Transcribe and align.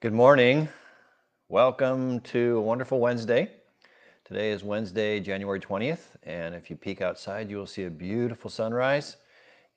Good 0.00 0.12
morning. 0.12 0.68
Welcome 1.48 2.20
to 2.20 2.58
a 2.58 2.60
wonderful 2.60 3.00
Wednesday. 3.00 3.50
Today 4.26 4.50
is 4.50 4.62
Wednesday, 4.62 5.20
January 5.20 5.58
20th, 5.58 6.16
and 6.22 6.54
if 6.54 6.68
you 6.68 6.76
peek 6.76 7.00
outside, 7.00 7.48
you 7.48 7.56
will 7.56 7.66
see 7.66 7.84
a 7.84 7.90
beautiful 7.90 8.50
sunrise. 8.50 9.16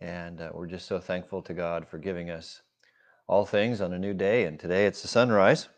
And 0.02 0.42
uh, 0.42 0.50
we're 0.54 0.68
just 0.68 0.88
so 0.88 1.00
thankful 1.00 1.42
to 1.44 1.54
God 1.54 1.88
for 1.88 2.00
giving 2.00 2.32
us 2.32 2.64
all 3.28 3.46
things 3.46 3.80
on 3.80 3.94
a 3.94 3.98
new 3.98 4.14
day. 4.14 4.44
And 4.44 4.60
today 4.60 4.88
it's 4.88 5.02
the 5.02 5.08
sunrise, 5.08 5.70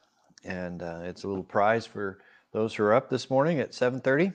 and 0.44 0.82
uh, 0.82 1.02
it's 1.04 1.23
a 1.23 1.28
little 1.28 1.44
prize 1.44 1.86
for 1.86 2.18
those 2.52 2.73
who 2.73 2.82
are 2.82 2.96
up 2.96 3.12
this 3.12 3.30
morning 3.30 3.60
at 3.60 3.73
7:30. 3.73 4.34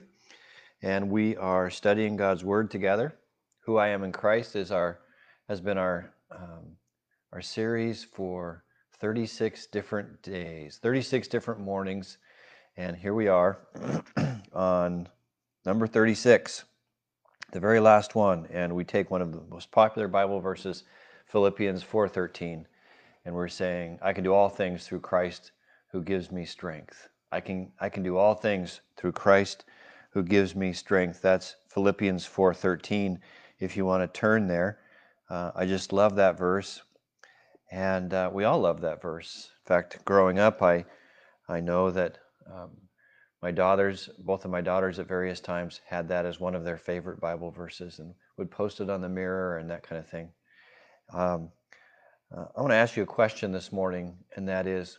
And 0.82 1.10
we 1.10 1.36
are 1.36 1.68
studying 1.68 2.16
God's 2.16 2.44
Word 2.44 2.70
together. 2.70 3.18
Who 3.64 3.76
I 3.76 3.88
am 3.88 4.04
in 4.04 4.12
Christ 4.12 4.54
is 4.54 4.70
our 4.70 5.00
has 5.48 5.60
been 5.60 5.78
our 5.78 6.14
um, 6.30 6.76
our 7.32 7.42
series 7.42 8.04
for 8.04 8.62
36 9.00 9.66
different 9.66 10.22
days, 10.22 10.78
36 10.82 11.28
different 11.28 11.60
mornings. 11.60 12.18
And 12.78 12.96
here 12.96 13.14
we 13.14 13.28
are 13.28 13.58
on 14.52 15.08
number 15.66 15.86
36, 15.86 16.64
the 17.52 17.60
very 17.60 17.80
last 17.80 18.14
one. 18.14 18.46
And 18.50 18.74
we 18.74 18.84
take 18.84 19.10
one 19.10 19.20
of 19.20 19.32
the 19.32 19.42
most 19.50 19.70
popular 19.70 20.08
Bible 20.08 20.40
verses, 20.40 20.84
Philippians 21.26 21.82
4:13, 21.82 22.64
and 23.24 23.34
we're 23.34 23.48
saying, 23.48 23.98
I 24.00 24.12
can 24.12 24.24
do 24.24 24.32
all 24.32 24.48
things 24.48 24.86
through 24.86 25.00
Christ 25.00 25.52
who 25.88 26.02
gives 26.02 26.30
me 26.30 26.44
strength. 26.44 27.08
I 27.32 27.40
can 27.40 27.72
I 27.80 27.88
can 27.88 28.02
do 28.02 28.16
all 28.16 28.34
things 28.34 28.80
through 28.96 29.12
Christ 29.12 29.64
who 30.10 30.22
gives 30.22 30.56
me 30.56 30.72
strength. 30.72 31.20
That's 31.20 31.56
Philippians 31.68 32.26
4:13 32.26 33.18
if 33.58 33.76
you 33.76 33.84
want 33.84 34.02
to 34.02 34.18
turn 34.18 34.46
there. 34.46 34.78
Uh, 35.28 35.50
I 35.54 35.66
just 35.66 35.92
love 35.92 36.16
that 36.16 36.38
verse. 36.38 36.82
And 37.70 38.14
uh, 38.14 38.30
we 38.32 38.44
all 38.44 38.60
love 38.60 38.80
that 38.82 39.02
verse. 39.02 39.50
In 39.64 39.68
fact, 39.68 40.04
growing 40.04 40.38
up, 40.38 40.62
I, 40.62 40.84
I 41.48 41.60
know 41.60 41.90
that 41.90 42.18
um, 42.52 42.70
my 43.42 43.50
daughters, 43.50 44.08
both 44.18 44.44
of 44.44 44.50
my 44.50 44.60
daughters 44.60 44.98
at 44.98 45.08
various 45.08 45.40
times, 45.40 45.80
had 45.86 46.08
that 46.08 46.26
as 46.26 46.40
one 46.40 46.54
of 46.54 46.64
their 46.64 46.78
favorite 46.78 47.20
Bible 47.20 47.50
verses 47.50 47.98
and 47.98 48.14
would 48.36 48.50
post 48.50 48.80
it 48.80 48.90
on 48.90 49.00
the 49.00 49.08
mirror 49.08 49.58
and 49.58 49.70
that 49.70 49.82
kind 49.82 49.98
of 49.98 50.08
thing. 50.08 50.30
Um, 51.12 51.50
uh, 52.36 52.46
I 52.56 52.60
want 52.60 52.72
to 52.72 52.76
ask 52.76 52.96
you 52.96 53.02
a 53.02 53.06
question 53.06 53.52
this 53.52 53.72
morning, 53.72 54.16
and 54.36 54.48
that 54.48 54.66
is 54.66 54.98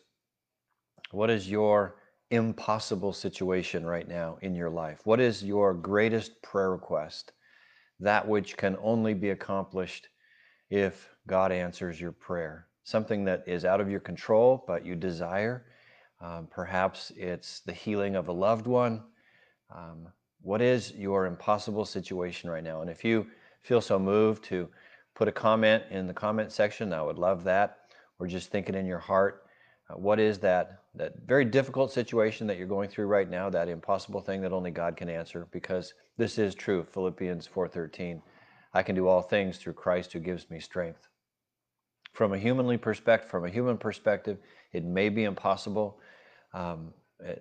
what 1.11 1.29
is 1.29 1.49
your 1.49 1.95
impossible 2.31 3.13
situation 3.13 3.85
right 3.85 4.07
now 4.07 4.37
in 4.41 4.55
your 4.55 4.69
life? 4.69 4.99
What 5.05 5.19
is 5.19 5.43
your 5.43 5.73
greatest 5.73 6.41
prayer 6.41 6.71
request? 6.71 7.31
That 7.99 8.27
which 8.27 8.57
can 8.57 8.77
only 8.81 9.13
be 9.13 9.29
accomplished 9.31 10.09
if 10.69 11.09
God 11.27 11.51
answers 11.51 11.99
your 11.99 12.13
prayer. 12.13 12.67
Something 12.83 13.25
that 13.25 13.43
is 13.45 13.65
out 13.65 13.81
of 13.81 13.91
your 13.91 13.99
control, 13.99 14.63
but 14.65 14.85
you 14.85 14.95
desire. 14.95 15.65
Um, 16.21 16.47
perhaps 16.49 17.11
it's 17.15 17.59
the 17.59 17.73
healing 17.73 18.15
of 18.15 18.29
a 18.29 18.31
loved 18.31 18.65
one. 18.65 19.03
Um, 19.75 20.07
what 20.41 20.61
is 20.61 20.93
your 20.93 21.25
impossible 21.25 21.85
situation 21.85 22.49
right 22.49 22.63
now? 22.63 22.81
And 22.81 22.89
if 22.89 23.03
you 23.03 23.27
feel 23.61 23.81
so 23.81 23.99
moved 23.99 24.45
to 24.45 24.69
put 25.13 25.27
a 25.27 25.31
comment 25.31 25.83
in 25.91 26.07
the 26.07 26.13
comment 26.13 26.51
section, 26.51 26.93
I 26.93 27.01
would 27.01 27.17
love 27.17 27.43
that. 27.43 27.79
Or 28.19 28.27
just 28.27 28.49
think 28.49 28.69
it 28.69 28.75
in 28.75 28.85
your 28.85 28.99
heart. 28.99 29.43
Uh, 29.89 29.95
what 29.95 30.19
is 30.19 30.39
that 30.39 30.83
that 30.95 31.13
very 31.25 31.45
difficult 31.45 31.91
situation 31.91 32.47
that 32.47 32.57
you're 32.57 32.67
going 32.67 32.89
through 32.89 33.05
right 33.07 33.29
now? 33.29 33.49
That 33.49 33.67
impossible 33.67 34.21
thing 34.21 34.41
that 34.41 34.53
only 34.53 34.71
God 34.71 34.95
can 34.95 35.09
answer, 35.09 35.47
because 35.51 35.93
this 36.17 36.39
is 36.39 36.55
true. 36.55 36.83
Philippians 36.83 37.47
4:13. 37.47 38.21
I 38.73 38.83
can 38.83 38.95
do 38.95 39.07
all 39.07 39.21
things 39.21 39.57
through 39.57 39.73
Christ 39.73 40.13
who 40.13 40.19
gives 40.19 40.49
me 40.49 40.59
strength. 40.59 41.07
From 42.17 42.33
a 42.33 42.39
humanly 42.39 42.77
perspective, 42.77 43.29
from 43.29 43.45
a 43.45 43.49
human 43.49 43.77
perspective, 43.77 44.39
it 44.73 44.83
may 44.83 45.07
be 45.07 45.25
impossible. 45.25 45.99
Um, 46.51 46.91
eh, 47.23 47.35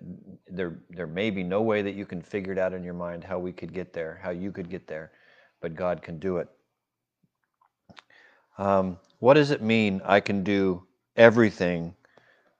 there, 0.47 0.77
there 0.91 1.07
may 1.07 1.31
be 1.31 1.41
no 1.41 1.63
way 1.63 1.81
that 1.81 1.95
you 1.95 2.05
can 2.05 2.21
figure 2.21 2.53
it 2.53 2.59
out 2.59 2.73
in 2.73 2.83
your 2.83 2.93
mind 2.93 3.23
how 3.23 3.39
we 3.39 3.51
could 3.51 3.73
get 3.73 3.91
there, 3.91 4.19
how 4.21 4.29
you 4.29 4.51
could 4.51 4.69
get 4.69 4.85
there, 4.85 5.13
but 5.61 5.73
God 5.73 6.03
can 6.03 6.19
do 6.19 6.37
it. 6.37 6.47
Um, 8.59 8.99
what 9.17 9.33
does 9.33 9.49
it 9.49 9.63
mean? 9.63 9.99
I 10.05 10.19
can 10.19 10.43
do 10.43 10.83
everything 11.15 11.95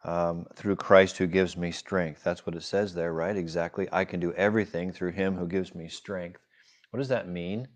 um, 0.03 0.47
through 0.56 0.77
Christ 0.77 1.17
who 1.19 1.27
gives 1.27 1.56
me 1.56 1.69
strength. 1.72 2.23
That's 2.23 2.47
what 2.47 2.56
it 2.56 2.63
says 2.63 2.95
there, 2.95 3.13
right? 3.13 3.38
Exactly. 3.38 3.88
I 3.91 4.06
can 4.06 4.19
do 4.19 4.33
everything 4.33 4.91
through 4.91 5.11
Him 5.11 5.35
who 5.35 5.45
gives 5.45 5.75
me 5.75 5.88
strength. 5.88 6.41
What 6.89 6.97
does 6.97 7.09
that 7.09 7.27
mean? 7.29 7.67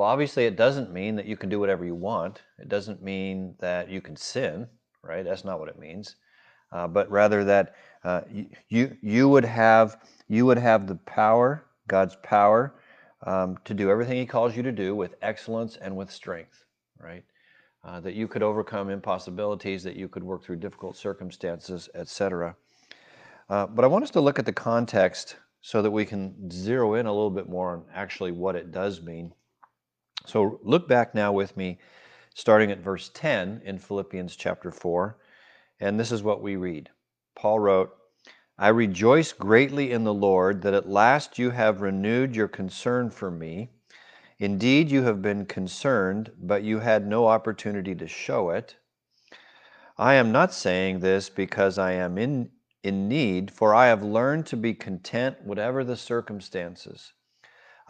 Well, 0.00 0.08
obviously, 0.08 0.46
it 0.46 0.56
doesn't 0.56 0.90
mean 0.94 1.14
that 1.16 1.26
you 1.26 1.36
can 1.36 1.50
do 1.50 1.60
whatever 1.60 1.84
you 1.84 1.94
want. 1.94 2.40
It 2.58 2.70
doesn't 2.70 3.02
mean 3.02 3.54
that 3.58 3.90
you 3.90 4.00
can 4.00 4.16
sin, 4.16 4.66
right? 5.02 5.22
That's 5.22 5.44
not 5.44 5.60
what 5.60 5.68
it 5.68 5.78
means. 5.78 6.16
Uh, 6.72 6.88
but 6.88 7.10
rather 7.10 7.44
that 7.44 7.74
uh, 8.02 8.22
you 8.70 8.96
you 9.02 9.28
would 9.28 9.44
have 9.44 9.98
you 10.26 10.46
would 10.46 10.56
have 10.56 10.86
the 10.86 10.94
power, 10.94 11.66
God's 11.86 12.16
power, 12.22 12.76
um, 13.26 13.58
to 13.66 13.74
do 13.74 13.90
everything 13.90 14.16
He 14.16 14.24
calls 14.24 14.56
you 14.56 14.62
to 14.62 14.72
do 14.72 14.94
with 14.94 15.16
excellence 15.20 15.76
and 15.76 15.94
with 15.94 16.10
strength, 16.10 16.64
right? 16.98 17.24
Uh, 17.84 18.00
that 18.00 18.14
you 18.14 18.26
could 18.26 18.42
overcome 18.42 18.88
impossibilities, 18.88 19.82
that 19.82 19.96
you 19.96 20.08
could 20.08 20.24
work 20.24 20.42
through 20.42 20.56
difficult 20.56 20.96
circumstances, 20.96 21.90
etc. 21.94 22.56
Uh, 23.50 23.66
but 23.66 23.84
I 23.84 23.88
want 23.88 24.04
us 24.04 24.10
to 24.12 24.20
look 24.22 24.38
at 24.38 24.46
the 24.46 24.52
context 24.54 25.36
so 25.60 25.82
that 25.82 25.90
we 25.90 26.06
can 26.06 26.50
zero 26.50 26.94
in 26.94 27.04
a 27.04 27.12
little 27.12 27.28
bit 27.28 27.50
more 27.50 27.74
on 27.74 27.84
actually 27.92 28.32
what 28.32 28.56
it 28.56 28.72
does 28.72 29.02
mean. 29.02 29.34
So 30.26 30.60
look 30.62 30.86
back 30.86 31.14
now 31.14 31.32
with 31.32 31.56
me, 31.56 31.78
starting 32.34 32.70
at 32.70 32.78
verse 32.78 33.10
10 33.14 33.62
in 33.64 33.78
Philippians 33.78 34.36
chapter 34.36 34.70
4, 34.70 35.18
and 35.80 35.98
this 35.98 36.12
is 36.12 36.22
what 36.22 36.42
we 36.42 36.56
read. 36.56 36.90
Paul 37.34 37.58
wrote, 37.58 37.96
I 38.58 38.68
rejoice 38.68 39.32
greatly 39.32 39.90
in 39.90 40.04
the 40.04 40.12
Lord 40.12 40.60
that 40.62 40.74
at 40.74 40.88
last 40.88 41.38
you 41.38 41.50
have 41.50 41.80
renewed 41.80 42.36
your 42.36 42.48
concern 42.48 43.08
for 43.08 43.30
me. 43.30 43.70
Indeed, 44.38 44.90
you 44.90 45.02
have 45.04 45.22
been 45.22 45.46
concerned, 45.46 46.32
but 46.38 46.62
you 46.62 46.80
had 46.80 47.06
no 47.06 47.26
opportunity 47.26 47.94
to 47.94 48.06
show 48.06 48.50
it. 48.50 48.76
I 49.96 50.14
am 50.14 50.32
not 50.32 50.52
saying 50.52 51.00
this 51.00 51.30
because 51.30 51.78
I 51.78 51.92
am 51.92 52.18
in, 52.18 52.50
in 52.82 53.08
need, 53.08 53.50
for 53.50 53.74
I 53.74 53.86
have 53.86 54.02
learned 54.02 54.46
to 54.46 54.56
be 54.56 54.74
content 54.74 55.42
whatever 55.42 55.82
the 55.82 55.96
circumstances. 55.96 57.14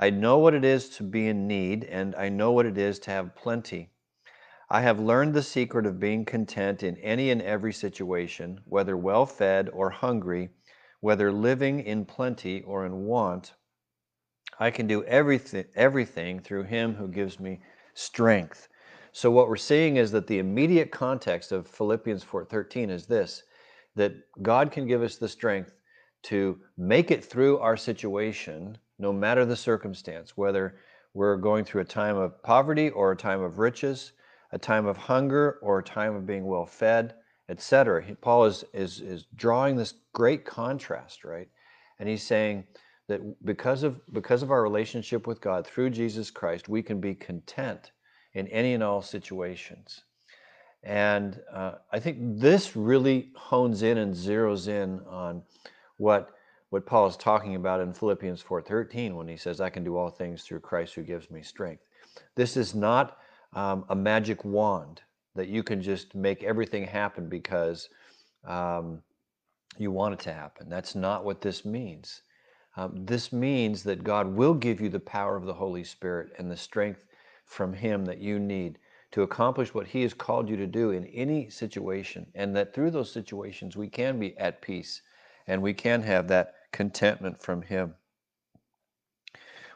I 0.02 0.08
know 0.08 0.38
what 0.38 0.54
it 0.54 0.64
is 0.64 0.88
to 0.96 1.02
be 1.02 1.28
in 1.28 1.46
need, 1.46 1.84
and 1.84 2.14
I 2.14 2.30
know 2.30 2.52
what 2.52 2.64
it 2.64 2.78
is 2.78 2.98
to 3.00 3.10
have 3.10 3.34
plenty. 3.34 3.90
I 4.70 4.80
have 4.80 4.98
learned 4.98 5.34
the 5.34 5.42
secret 5.42 5.84
of 5.84 6.00
being 6.00 6.24
content 6.24 6.82
in 6.82 6.96
any 6.96 7.30
and 7.30 7.42
every 7.42 7.74
situation, 7.74 8.62
whether 8.64 8.96
well 8.96 9.26
fed 9.26 9.68
or 9.68 9.90
hungry, 9.90 10.48
whether 11.00 11.30
living 11.30 11.80
in 11.80 12.06
plenty 12.06 12.62
or 12.62 12.86
in 12.86 13.04
want. 13.04 13.52
I 14.58 14.70
can 14.70 14.86
do 14.86 15.04
everything, 15.04 15.66
everything 15.74 16.40
through 16.40 16.62
Him 16.62 16.94
who 16.94 17.06
gives 17.06 17.38
me 17.38 17.60
strength. 17.92 18.68
So 19.12 19.30
what 19.30 19.50
we're 19.50 19.56
seeing 19.56 19.98
is 19.98 20.10
that 20.12 20.26
the 20.26 20.38
immediate 20.38 20.90
context 20.90 21.52
of 21.52 21.68
Philippians 21.68 22.24
4:13 22.24 22.88
is 22.88 23.04
this: 23.04 23.42
that 23.96 24.14
God 24.40 24.72
can 24.72 24.86
give 24.86 25.02
us 25.02 25.16
the 25.16 25.28
strength 25.28 25.74
to 26.22 26.58
make 26.78 27.10
it 27.10 27.22
through 27.22 27.58
our 27.58 27.76
situation 27.76 28.78
no 29.00 29.12
matter 29.12 29.44
the 29.44 29.56
circumstance, 29.56 30.36
whether 30.36 30.76
we're 31.14 31.36
going 31.36 31.64
through 31.64 31.80
a 31.80 31.86
time 31.86 32.16
of 32.16 32.40
poverty 32.42 32.90
or 32.90 33.12
a 33.12 33.16
time 33.16 33.40
of 33.40 33.58
riches, 33.58 34.12
a 34.52 34.58
time 34.58 34.86
of 34.86 34.96
hunger 34.96 35.58
or 35.62 35.78
a 35.78 35.82
time 35.82 36.14
of 36.14 36.26
being 36.26 36.44
well 36.44 36.66
fed, 36.66 37.14
etc. 37.48 38.04
Paul 38.20 38.44
is, 38.44 38.64
is, 38.72 39.00
is 39.00 39.26
drawing 39.34 39.76
this 39.76 39.94
great 40.12 40.44
contrast, 40.44 41.24
right? 41.24 41.48
And 41.98 42.08
he's 42.08 42.22
saying 42.22 42.64
that 43.08 43.20
because 43.44 43.82
of, 43.82 44.00
because 44.12 44.42
of 44.42 44.50
our 44.50 44.62
relationship 44.62 45.26
with 45.26 45.40
God 45.40 45.66
through 45.66 45.90
Jesus 45.90 46.30
Christ, 46.30 46.68
we 46.68 46.82
can 46.82 47.00
be 47.00 47.14
content 47.14 47.90
in 48.34 48.46
any 48.48 48.74
and 48.74 48.82
all 48.82 49.02
situations. 49.02 50.02
And 50.82 51.40
uh, 51.52 51.72
I 51.92 51.98
think 51.98 52.18
this 52.20 52.76
really 52.76 53.30
hones 53.34 53.82
in 53.82 53.98
and 53.98 54.14
zeroes 54.14 54.68
in 54.68 55.00
on 55.08 55.42
what 55.98 56.30
what 56.70 56.86
Paul 56.86 57.08
is 57.08 57.16
talking 57.16 57.56
about 57.56 57.80
in 57.80 57.92
Philippians 57.92 58.42
4:13 58.42 59.16
when 59.16 59.26
he 59.26 59.36
says, 59.36 59.60
"I 59.60 59.70
can 59.70 59.82
do 59.82 59.96
all 59.96 60.08
things 60.08 60.44
through 60.44 60.60
Christ 60.60 60.94
who 60.94 61.02
gives 61.02 61.30
me 61.30 61.42
strength." 61.42 61.84
This 62.36 62.56
is 62.56 62.74
not 62.74 63.18
um, 63.52 63.84
a 63.88 63.96
magic 63.96 64.44
wand 64.44 65.02
that 65.34 65.48
you 65.48 65.64
can 65.64 65.82
just 65.82 66.14
make 66.14 66.44
everything 66.44 66.84
happen 66.84 67.28
because 67.28 67.88
um, 68.44 69.02
you 69.78 69.90
want 69.90 70.14
it 70.14 70.20
to 70.20 70.32
happen. 70.32 70.68
That's 70.68 70.94
not 70.94 71.24
what 71.24 71.40
this 71.40 71.64
means. 71.64 72.22
Um, 72.76 73.04
this 73.04 73.32
means 73.32 73.82
that 73.82 74.04
God 74.04 74.28
will 74.28 74.54
give 74.54 74.80
you 74.80 74.88
the 74.88 75.00
power 75.00 75.36
of 75.36 75.46
the 75.46 75.54
Holy 75.54 75.82
Spirit 75.82 76.32
and 76.38 76.48
the 76.48 76.56
strength 76.56 77.04
from 77.44 77.72
Him 77.72 78.04
that 78.04 78.18
you 78.18 78.38
need 78.38 78.78
to 79.10 79.22
accomplish 79.22 79.74
what 79.74 79.88
He 79.88 80.02
has 80.02 80.14
called 80.14 80.48
you 80.48 80.56
to 80.56 80.68
do 80.68 80.92
in 80.92 81.06
any 81.06 81.50
situation, 81.50 82.30
and 82.36 82.54
that 82.54 82.72
through 82.72 82.92
those 82.92 83.10
situations 83.10 83.76
we 83.76 83.88
can 83.88 84.20
be 84.20 84.38
at 84.38 84.62
peace 84.62 85.02
and 85.48 85.60
we 85.60 85.74
can 85.74 86.00
have 86.00 86.28
that 86.28 86.54
contentment 86.72 87.40
from 87.42 87.62
Him. 87.62 87.94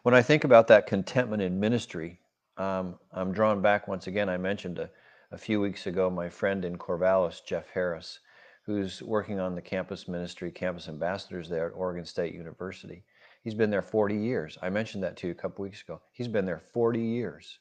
When 0.02 0.14
I 0.14 0.22
think 0.22 0.44
about 0.44 0.68
that 0.68 0.86
contentment 0.86 1.42
in 1.42 1.58
ministry, 1.58 2.20
um, 2.56 2.98
I'm 3.12 3.32
drawn 3.32 3.62
back 3.62 3.88
once 3.88 4.06
again. 4.06 4.28
I 4.28 4.36
mentioned 4.36 4.78
a, 4.78 4.90
a, 5.32 5.38
few 5.38 5.60
weeks 5.60 5.86
ago 5.86 6.08
my 6.10 6.28
friend 6.28 6.64
in 6.64 6.76
Corvallis, 6.76 7.44
Jeff 7.44 7.68
Harris, 7.70 8.20
who's 8.64 9.02
working 9.02 9.40
on 9.40 9.54
the 9.54 9.62
campus 9.62 10.06
ministry, 10.06 10.50
campus 10.52 10.88
ambassadors 10.88 11.48
there 11.48 11.66
at 11.66 11.74
Oregon 11.74 12.04
State 12.04 12.34
University. 12.34 13.04
He's 13.42 13.54
been 13.54 13.70
there 13.70 13.82
40 13.82 14.16
years. 14.16 14.56
I 14.62 14.70
mentioned 14.70 15.02
that 15.04 15.16
to 15.18 15.26
you 15.26 15.32
a 15.32 15.36
couple 15.36 15.62
weeks 15.62 15.82
ago. 15.82 16.00
He's 16.12 16.28
been 16.28 16.46
there 16.46 16.62
40 16.72 17.00
years. 17.00 17.58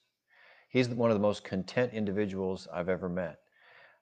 He's 0.70 0.90
one 0.90 1.12
of 1.12 1.16
the 1.16 1.22
most 1.22 1.44
content 1.44 1.94
individuals 1.94 2.68
I've 2.74 2.90
ever 2.90 3.10
met. 3.10 3.40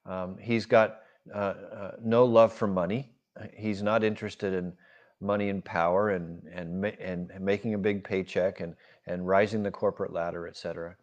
Um, 0.06 0.38
he's 0.38 0.66
got 0.66 1.02
uh, 1.34 1.38
uh, 1.38 1.92
no 2.02 2.26
love 2.26 2.54
for 2.54 2.68
money. 2.68 3.12
He's 3.56 3.82
not 3.82 4.04
interested 4.04 4.54
in 4.54 4.74
money 5.22 5.50
and 5.50 5.64
power 5.64 6.12
and, 6.12 6.42
and, 6.54 6.84
and 6.86 7.30
making 7.40 7.74
a 7.74 7.78
big 7.78 8.04
paycheck 8.04 8.60
and, 8.60 8.76
and 9.08 9.28
rising 9.28 9.64
the 9.64 9.72
corporate 9.72 10.14
ladder, 10.14 10.48
etc. 10.48 10.96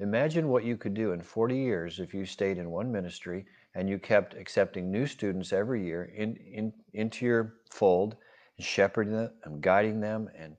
Imagine 0.00 0.48
what 0.48 0.64
you 0.64 0.76
could 0.76 0.94
do 0.94 1.12
in 1.12 1.20
40 1.20 1.56
years 1.56 2.00
if 2.00 2.14
you 2.14 2.24
stayed 2.24 2.58
in 2.58 2.70
one 2.70 2.90
ministry 2.90 3.44
and 3.74 3.88
you 3.88 3.98
kept 3.98 4.34
accepting 4.34 4.90
new 4.90 5.06
students 5.06 5.52
every 5.52 5.84
year 5.84 6.12
in, 6.16 6.36
in, 6.36 6.72
into 6.94 7.24
your 7.24 7.54
fold 7.70 8.16
and 8.56 8.66
shepherding 8.66 9.12
them 9.12 9.30
and 9.44 9.60
guiding 9.60 10.00
them. 10.00 10.28
And 10.36 10.56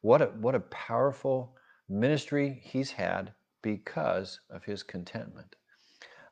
what 0.00 0.22
a, 0.22 0.26
what 0.26 0.54
a 0.54 0.60
powerful 0.60 1.56
ministry 1.88 2.60
he's 2.62 2.90
had 2.90 3.32
because 3.62 4.40
of 4.50 4.64
his 4.64 4.82
contentment. 4.82 5.56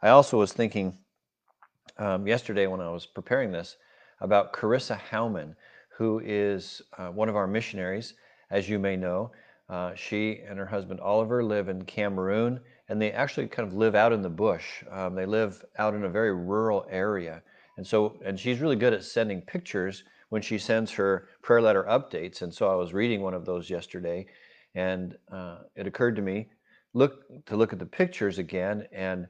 I 0.02 0.08
also 0.08 0.38
was 0.38 0.52
thinking 0.52 0.96
um, 1.98 2.26
yesterday 2.26 2.66
when 2.66 2.80
I 2.80 2.90
was 2.90 3.06
preparing 3.06 3.52
this 3.52 3.76
about 4.20 4.52
Carissa 4.52 4.98
Howman, 4.98 5.54
who 5.96 6.20
is 6.24 6.82
uh, 6.98 7.08
one 7.08 7.28
of 7.28 7.36
our 7.36 7.46
missionaries, 7.46 8.14
as 8.50 8.68
you 8.68 8.78
may 8.78 8.96
know. 8.96 9.30
Uh, 9.68 9.94
she 9.94 10.40
and 10.48 10.58
her 10.58 10.66
husband 10.66 11.00
Oliver 11.00 11.42
live 11.42 11.68
in 11.68 11.84
Cameroon, 11.84 12.60
and 12.88 13.00
they 13.00 13.12
actually 13.12 13.46
kind 13.46 13.66
of 13.66 13.74
live 13.74 13.94
out 13.94 14.12
in 14.12 14.22
the 14.22 14.28
bush. 14.28 14.82
Um, 14.90 15.14
they 15.14 15.26
live 15.26 15.64
out 15.78 15.94
in 15.94 16.04
a 16.04 16.08
very 16.08 16.34
rural 16.34 16.86
area, 16.90 17.42
and 17.76 17.86
so 17.86 18.20
and 18.24 18.38
she's 18.38 18.60
really 18.60 18.76
good 18.76 18.92
at 18.92 19.04
sending 19.04 19.40
pictures 19.40 20.04
when 20.28 20.42
she 20.42 20.58
sends 20.58 20.90
her 20.92 21.28
prayer 21.42 21.62
letter 21.62 21.84
updates. 21.84 22.42
And 22.42 22.52
so 22.52 22.70
I 22.70 22.74
was 22.74 22.92
reading 22.92 23.22
one 23.22 23.34
of 23.34 23.44
those 23.44 23.70
yesterday, 23.70 24.26
and 24.74 25.16
uh, 25.30 25.58
it 25.76 25.86
occurred 25.86 26.16
to 26.16 26.22
me 26.22 26.48
look 26.94 27.44
to 27.46 27.56
look 27.56 27.72
at 27.72 27.78
the 27.78 27.86
pictures 27.86 28.38
again, 28.38 28.86
and 28.92 29.26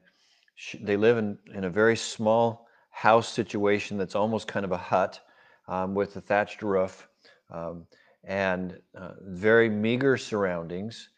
she, 0.55 0.77
they 0.83 0.97
live 0.97 1.17
in 1.17 1.37
in 1.53 1.65
a 1.65 1.69
very 1.69 1.95
small 1.95 2.67
house 2.89 3.31
situation 3.31 3.97
that's 3.97 4.15
almost 4.15 4.47
kind 4.47 4.65
of 4.65 4.71
a 4.71 4.77
hut 4.77 5.19
um, 5.67 5.93
with 5.93 6.15
a 6.15 6.21
thatched 6.21 6.61
roof 6.61 7.07
um, 7.51 7.85
and 8.23 8.79
uh, 8.95 9.11
very 9.21 9.69
meager 9.69 10.17
surroundings. 10.17 11.09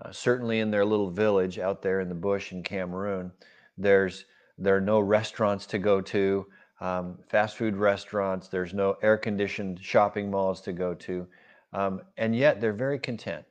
Uh, 0.00 0.10
certainly 0.10 0.60
in 0.60 0.70
their 0.70 0.84
little 0.84 1.10
village 1.10 1.58
out 1.58 1.80
there 1.80 2.00
in 2.00 2.08
the 2.08 2.14
bush 2.14 2.50
in 2.52 2.62
Cameroon, 2.62 3.30
there's 3.78 4.24
there 4.58 4.76
are 4.76 4.80
no 4.80 5.00
restaurants 5.00 5.64
to 5.66 5.78
go 5.78 6.00
to, 6.00 6.46
um, 6.80 7.18
fast 7.28 7.56
food 7.56 7.76
restaurants. 7.76 8.48
There's 8.48 8.74
no 8.74 8.96
air-conditioned 9.02 9.80
shopping 9.82 10.30
malls 10.30 10.60
to 10.62 10.72
go 10.72 10.94
to, 10.94 11.26
um, 11.72 12.02
and 12.16 12.34
yet 12.34 12.60
they're 12.60 12.72
very 12.72 12.98
content 12.98 13.44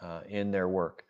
uh, 0.00 0.20
in 0.28 0.50
their 0.50 0.68
work. 0.68 1.04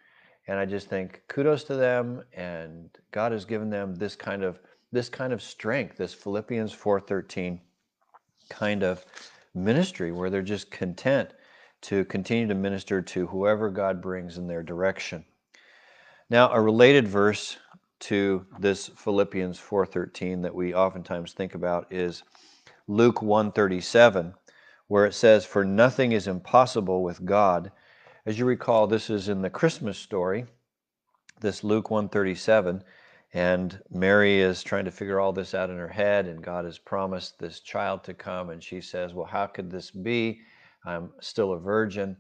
And 0.48 0.58
I 0.58 0.66
just 0.66 0.88
think 0.88 1.22
kudos 1.28 1.64
to 1.64 1.76
them, 1.76 2.22
and 2.32 2.90
God 3.12 3.30
has 3.32 3.44
given 3.44 3.70
them 3.70 3.94
this 3.94 4.16
kind 4.16 4.42
of 4.42 4.58
this 4.92 5.08
kind 5.08 5.32
of 5.32 5.40
strength, 5.40 5.96
this 5.96 6.12
Philippians 6.12 6.72
4:13 6.74 7.60
kind 8.50 8.82
of 8.82 9.04
ministry 9.54 10.12
where 10.12 10.28
they're 10.28 10.42
just 10.42 10.70
content 10.70 11.30
to 11.82 12.04
continue 12.04 12.46
to 12.46 12.54
minister 12.54 13.00
to 13.00 13.26
whoever 13.28 13.70
God 13.70 14.02
brings 14.02 14.36
in 14.36 14.46
their 14.46 14.62
direction. 14.62 15.24
Now, 16.28 16.52
a 16.52 16.60
related 16.60 17.08
verse 17.08 17.56
to 18.00 18.46
this 18.58 18.88
Philippians 18.88 19.58
4:13 19.58 20.42
that 20.42 20.54
we 20.54 20.74
oftentimes 20.74 21.32
think 21.32 21.54
about 21.54 21.90
is 21.90 22.22
Luke 22.86 23.22
1:37 23.22 24.34
where 24.90 25.06
it 25.06 25.14
says 25.14 25.44
for 25.44 25.64
nothing 25.64 26.10
is 26.10 26.26
impossible 26.26 27.04
with 27.04 27.24
God. 27.24 27.70
As 28.26 28.40
you 28.40 28.44
recall, 28.44 28.88
this 28.88 29.08
is 29.08 29.28
in 29.28 29.40
the 29.40 29.48
Christmas 29.48 29.96
story, 29.96 30.46
this 31.40 31.62
Luke 31.62 31.90
137 31.90 32.82
and 33.32 33.80
Mary 33.90 34.40
is 34.40 34.62
trying 34.62 34.84
to 34.86 34.90
figure 34.90 35.20
all 35.20 35.32
this 35.32 35.54
out 35.54 35.70
in 35.70 35.76
her 35.76 35.88
head, 35.88 36.26
and 36.26 36.42
God 36.42 36.64
has 36.64 36.78
promised 36.78 37.38
this 37.38 37.60
child 37.60 38.02
to 38.04 38.14
come. 38.14 38.50
And 38.50 38.62
she 38.62 38.80
says, 38.80 39.14
Well, 39.14 39.26
how 39.26 39.46
could 39.46 39.70
this 39.70 39.90
be? 39.90 40.40
I'm 40.84 41.12
still 41.20 41.52
a 41.52 41.58
virgin. 41.58 42.16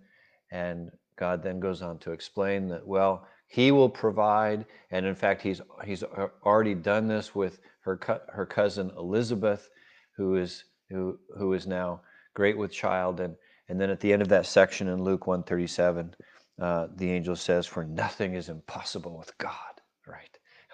And 0.52 0.90
God 1.16 1.42
then 1.42 1.58
goes 1.58 1.82
on 1.82 1.98
to 1.98 2.12
explain 2.12 2.68
that, 2.68 2.86
well, 2.86 3.26
He 3.48 3.72
will 3.72 3.88
provide. 3.88 4.66
And 4.92 5.04
in 5.04 5.16
fact, 5.16 5.42
He's, 5.42 5.60
he's 5.84 6.04
already 6.44 6.74
done 6.74 7.08
this 7.08 7.34
with 7.34 7.58
her, 7.80 7.98
her 8.32 8.46
cousin 8.46 8.92
Elizabeth, 8.96 9.68
who 10.16 10.36
is, 10.36 10.64
who, 10.90 11.18
who 11.36 11.54
is 11.54 11.66
now 11.66 12.02
great 12.34 12.56
with 12.56 12.70
child. 12.70 13.18
And, 13.18 13.34
and 13.68 13.80
then 13.80 13.90
at 13.90 13.98
the 13.98 14.12
end 14.12 14.22
of 14.22 14.28
that 14.28 14.46
section 14.46 14.86
in 14.86 15.02
Luke 15.02 15.26
137, 15.26 16.14
uh, 16.60 16.86
the 16.94 17.10
angel 17.10 17.34
says, 17.34 17.66
For 17.66 17.82
nothing 17.82 18.34
is 18.34 18.48
impossible 18.48 19.18
with 19.18 19.36
God? 19.38 19.69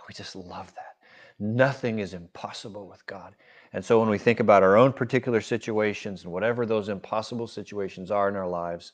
We 0.08 0.14
just 0.14 0.36
love 0.36 0.72
that. 0.74 0.96
Nothing 1.38 1.98
is 1.98 2.14
impossible 2.14 2.88
with 2.88 3.04
God. 3.06 3.34
And 3.72 3.84
so 3.84 4.00
when 4.00 4.08
we 4.08 4.18
think 4.18 4.40
about 4.40 4.62
our 4.62 4.76
own 4.76 4.92
particular 4.92 5.40
situations 5.40 6.24
and 6.24 6.32
whatever 6.32 6.64
those 6.64 6.88
impossible 6.88 7.46
situations 7.46 8.10
are 8.10 8.28
in 8.28 8.36
our 8.36 8.48
lives, 8.48 8.92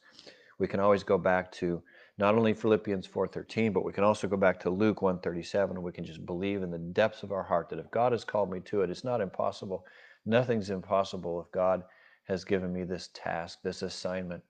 we 0.58 0.66
can 0.66 0.80
always 0.80 1.04
go 1.04 1.18
back 1.18 1.52
to 1.52 1.82
not 2.18 2.34
only 2.34 2.52
Philippians 2.52 3.06
4:13, 3.06 3.72
but 3.72 3.84
we 3.84 3.92
can 3.92 4.04
also 4.04 4.26
go 4.28 4.36
back 4.36 4.58
to 4.60 4.70
Luke 4.70 5.02
1:37 5.02 5.76
and 5.76 5.82
we 5.82 5.92
can 5.92 6.04
just 6.04 6.26
believe 6.26 6.62
in 6.62 6.70
the 6.70 6.78
depths 6.78 7.22
of 7.22 7.32
our 7.32 7.42
heart 7.42 7.68
that 7.68 7.78
if 7.78 7.90
God 7.90 8.12
has 8.12 8.24
called 8.24 8.50
me 8.50 8.60
to 8.60 8.82
it, 8.82 8.90
it's 8.90 9.04
not 9.04 9.20
impossible. 9.20 9.86
Nothing's 10.24 10.70
impossible 10.70 11.40
if 11.40 11.50
God 11.52 11.84
has 12.24 12.44
given 12.44 12.72
me 12.72 12.84
this 12.84 13.10
task, 13.14 13.60
this 13.62 13.82
assignment. 13.82 14.42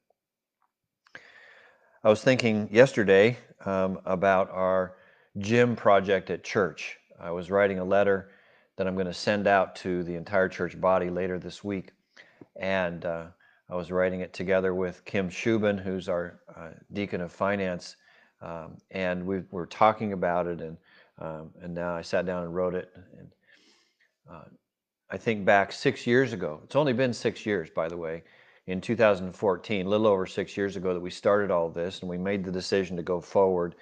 I 2.04 2.08
was 2.08 2.22
thinking 2.22 2.68
yesterday 2.70 3.38
um, 3.64 4.00
about 4.04 4.50
our 4.50 4.96
gym 5.38 5.76
project 5.76 6.30
at 6.30 6.44
church. 6.44 6.98
I 7.20 7.30
was 7.30 7.50
writing 7.50 7.78
a 7.78 7.84
letter 7.84 8.30
that 8.76 8.86
I'm 8.86 8.94
going 8.94 9.06
to 9.06 9.14
send 9.14 9.46
out 9.46 9.76
to 9.76 10.02
the 10.02 10.14
entire 10.14 10.48
church 10.48 10.80
body 10.80 11.10
later 11.10 11.38
this 11.38 11.62
week. 11.62 11.92
And 12.56 13.04
uh, 13.04 13.26
I 13.70 13.74
was 13.74 13.90
writing 13.90 14.20
it 14.20 14.32
together 14.32 14.74
with 14.74 15.04
Kim 15.04 15.30
Shubin, 15.30 15.82
who's 15.82 16.08
our 16.08 16.40
uh, 16.54 16.70
deacon 16.92 17.20
of 17.20 17.32
finance. 17.32 17.96
Um, 18.40 18.76
and 18.90 19.24
we 19.24 19.42
were 19.50 19.66
talking 19.66 20.12
about 20.12 20.46
it. 20.46 20.60
And, 20.60 20.76
um, 21.18 21.50
and 21.62 21.74
now 21.74 21.94
I 21.94 22.02
sat 22.02 22.26
down 22.26 22.44
and 22.44 22.54
wrote 22.54 22.74
it. 22.74 22.90
And 23.18 23.28
uh, 24.30 24.44
I 25.10 25.16
think 25.16 25.44
back 25.44 25.72
six 25.72 26.06
years 26.06 26.32
ago, 26.32 26.60
it's 26.64 26.76
only 26.76 26.92
been 26.92 27.12
six 27.12 27.46
years, 27.46 27.70
by 27.70 27.88
the 27.88 27.96
way, 27.96 28.22
in 28.66 28.80
2014, 28.80 29.86
a 29.86 29.88
little 29.88 30.06
over 30.06 30.26
six 30.26 30.56
years 30.56 30.76
ago, 30.76 30.94
that 30.94 31.00
we 31.00 31.10
started 31.10 31.50
all 31.50 31.68
this 31.68 32.00
and 32.00 32.08
we 32.08 32.18
made 32.18 32.44
the 32.44 32.52
decision 32.52 32.96
to 32.96 33.02
go 33.02 33.20
forward 33.20 33.74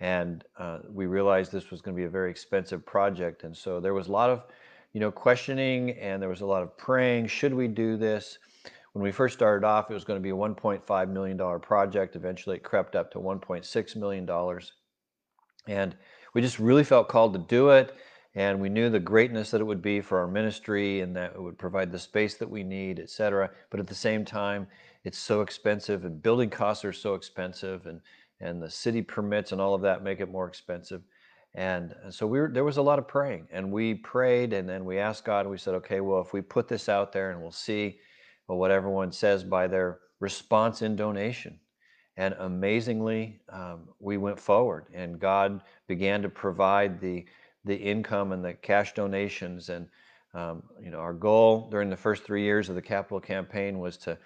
and 0.00 0.44
uh, 0.58 0.78
we 0.92 1.06
realized 1.06 1.50
this 1.50 1.70
was 1.70 1.80
going 1.80 1.96
to 1.96 2.00
be 2.00 2.06
a 2.06 2.10
very 2.10 2.30
expensive 2.30 2.84
project 2.86 3.44
and 3.44 3.56
so 3.56 3.80
there 3.80 3.94
was 3.94 4.08
a 4.08 4.12
lot 4.12 4.30
of 4.30 4.44
you 4.92 5.00
know 5.00 5.10
questioning 5.10 5.90
and 5.92 6.22
there 6.22 6.28
was 6.28 6.40
a 6.40 6.46
lot 6.46 6.62
of 6.62 6.76
praying 6.76 7.26
should 7.26 7.54
we 7.54 7.68
do 7.68 7.96
this? 7.96 8.38
When 8.92 9.02
we 9.02 9.12
first 9.12 9.34
started 9.34 9.66
off 9.66 9.90
it 9.90 9.94
was 9.94 10.04
going 10.04 10.18
to 10.18 10.22
be 10.22 10.30
a 10.30 10.34
1.5 10.34 11.08
million 11.10 11.36
dollar 11.36 11.58
project. 11.58 12.16
Eventually 12.16 12.56
it 12.56 12.62
crept 12.62 12.96
up 12.96 13.10
to 13.12 13.18
1.6 13.18 13.96
million 13.96 14.24
dollars. 14.24 14.72
And 15.66 15.94
we 16.34 16.40
just 16.40 16.58
really 16.58 16.84
felt 16.84 17.08
called 17.08 17.32
to 17.34 17.38
do 17.38 17.70
it 17.70 17.94
and 18.34 18.60
we 18.60 18.68
knew 18.68 18.90
the 18.90 19.00
greatness 19.00 19.50
that 19.50 19.60
it 19.60 19.64
would 19.64 19.82
be 19.82 20.00
for 20.00 20.18
our 20.20 20.28
ministry 20.28 21.00
and 21.00 21.16
that 21.16 21.32
it 21.34 21.42
would 21.42 21.58
provide 21.58 21.90
the 21.90 21.98
space 21.98 22.34
that 22.34 22.48
we 22.48 22.62
need 22.62 23.00
etc 23.00 23.50
but 23.70 23.80
at 23.80 23.86
the 23.86 23.94
same 23.94 24.24
time 24.24 24.66
it's 25.04 25.18
so 25.18 25.40
expensive 25.40 26.04
and 26.04 26.22
building 26.22 26.50
costs 26.50 26.84
are 26.84 26.92
so 26.92 27.14
expensive 27.14 27.86
and 27.86 28.00
and 28.40 28.62
the 28.62 28.70
city 28.70 29.02
permits 29.02 29.52
and 29.52 29.60
all 29.60 29.74
of 29.74 29.82
that 29.82 30.02
make 30.02 30.20
it 30.20 30.30
more 30.30 30.46
expensive. 30.46 31.02
And, 31.54 31.94
and 32.04 32.14
so 32.14 32.26
we 32.26 32.40
were, 32.40 32.50
there 32.52 32.64
was 32.64 32.76
a 32.76 32.82
lot 32.82 32.98
of 32.98 33.08
praying, 33.08 33.48
and 33.50 33.72
we 33.72 33.94
prayed, 33.94 34.52
and 34.52 34.68
then 34.68 34.84
we 34.84 34.98
asked 34.98 35.24
God. 35.24 35.40
And 35.40 35.50
we 35.50 35.58
said, 35.58 35.74
okay, 35.74 36.00
well, 36.00 36.20
if 36.20 36.32
we 36.32 36.40
put 36.40 36.68
this 36.68 36.88
out 36.88 37.12
there, 37.12 37.30
and 37.30 37.40
we'll 37.40 37.50
see 37.50 37.98
what 38.46 38.70
everyone 38.70 39.12
says 39.12 39.44
by 39.44 39.66
their 39.66 40.00
response 40.20 40.82
in 40.82 40.96
donation. 40.96 41.58
And 42.16 42.34
amazingly, 42.38 43.40
um, 43.48 43.88
we 44.00 44.16
went 44.16 44.40
forward, 44.40 44.86
and 44.92 45.20
God 45.20 45.62
began 45.86 46.22
to 46.22 46.28
provide 46.28 47.00
the 47.00 47.24
the 47.64 47.76
income 47.76 48.32
and 48.32 48.42
the 48.44 48.54
cash 48.54 48.94
donations. 48.94 49.68
And 49.68 49.88
um, 50.34 50.62
you 50.82 50.90
know, 50.90 50.98
our 50.98 51.12
goal 51.12 51.68
during 51.70 51.90
the 51.90 51.96
first 51.96 52.24
three 52.24 52.42
years 52.42 52.68
of 52.68 52.74
the 52.74 52.82
capital 52.82 53.20
campaign 53.20 53.78
was 53.78 53.96
to 53.98 54.18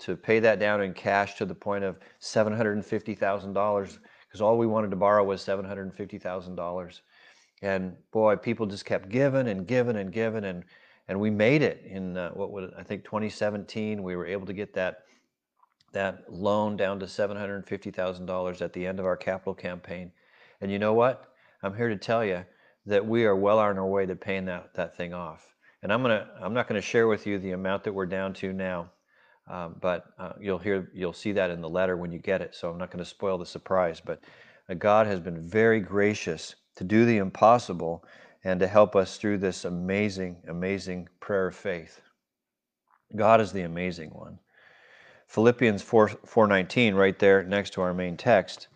to 0.00 0.16
pay 0.16 0.40
that 0.40 0.58
down 0.58 0.82
in 0.82 0.94
cash 0.94 1.36
to 1.36 1.44
the 1.44 1.54
point 1.54 1.84
of 1.84 1.98
$750,000 2.20 3.98
because 4.26 4.40
all 4.40 4.58
we 4.58 4.66
wanted 4.66 4.90
to 4.90 4.96
borrow 4.96 5.24
was 5.24 5.44
$750,000. 5.44 7.00
And 7.62 7.96
boy, 8.10 8.36
people 8.36 8.66
just 8.66 8.84
kept 8.84 9.08
giving 9.08 9.48
and 9.48 9.66
giving 9.66 9.96
and 9.96 10.12
giving 10.12 10.44
and 10.44 10.64
and 11.08 11.18
we 11.20 11.30
made 11.30 11.62
it 11.62 11.82
in 11.84 12.16
uh, 12.16 12.30
what 12.30 12.52
would 12.52 12.72
I 12.78 12.82
think 12.82 13.04
2017 13.04 14.02
we 14.02 14.16
were 14.16 14.26
able 14.26 14.46
to 14.46 14.52
get 14.52 14.72
that 14.74 15.02
that 15.92 16.24
loan 16.32 16.76
down 16.76 16.98
to 17.00 17.06
$750,000 17.06 18.62
at 18.62 18.72
the 18.72 18.86
end 18.86 18.98
of 18.98 19.04
our 19.04 19.16
capital 19.16 19.54
campaign. 19.54 20.10
And 20.60 20.70
you 20.70 20.78
know 20.78 20.94
what? 20.94 21.32
I'm 21.62 21.76
here 21.76 21.88
to 21.88 21.96
tell 21.96 22.24
you 22.24 22.44
that 22.86 23.06
we 23.06 23.24
are 23.24 23.36
well 23.36 23.58
on 23.58 23.78
our 23.78 23.86
way 23.86 24.06
to 24.06 24.16
paying 24.16 24.46
that, 24.46 24.74
that 24.74 24.96
thing 24.96 25.12
off. 25.12 25.46
And 25.82 25.92
I'm 25.92 26.02
gonna 26.02 26.28
I'm 26.40 26.54
not 26.54 26.68
to 26.68 26.80
share 26.80 27.08
with 27.08 27.26
you 27.26 27.38
the 27.38 27.52
amount 27.52 27.84
that 27.84 27.92
we're 27.92 28.06
down 28.06 28.32
to 28.34 28.52
now, 28.52 28.90
um, 29.48 29.76
but 29.80 30.06
uh, 30.18 30.32
you'll 30.40 30.58
hear 30.58 30.90
you'll 30.94 31.12
see 31.12 31.32
that 31.32 31.50
in 31.50 31.60
the 31.60 31.68
letter 31.68 31.96
when 31.96 32.12
you 32.12 32.18
get 32.18 32.40
it. 32.40 32.54
So 32.54 32.70
I'm 32.70 32.78
not 32.78 32.90
going 32.90 33.04
to 33.04 33.08
spoil 33.08 33.38
the 33.38 33.46
surprise. 33.46 34.00
But 34.04 34.20
uh, 34.68 34.74
God 34.74 35.06
has 35.06 35.20
been 35.20 35.40
very 35.40 35.80
gracious 35.80 36.54
to 36.76 36.84
do 36.84 37.04
the 37.04 37.18
impossible 37.18 38.04
and 38.44 38.58
to 38.60 38.66
help 38.66 38.96
us 38.96 39.16
through 39.16 39.38
this 39.38 39.64
amazing, 39.64 40.36
amazing 40.48 41.08
prayer 41.20 41.48
of 41.48 41.56
faith. 41.56 42.00
God 43.14 43.40
is 43.40 43.52
the 43.52 43.62
amazing 43.62 44.10
one. 44.10 44.38
Philippians 45.28 45.82
4, 45.82 46.08
4.19, 46.08 46.94
right 46.94 47.18
there 47.18 47.42
next 47.42 47.70
to 47.74 47.82
our 47.82 47.94
main 47.94 48.16
text, 48.16 48.68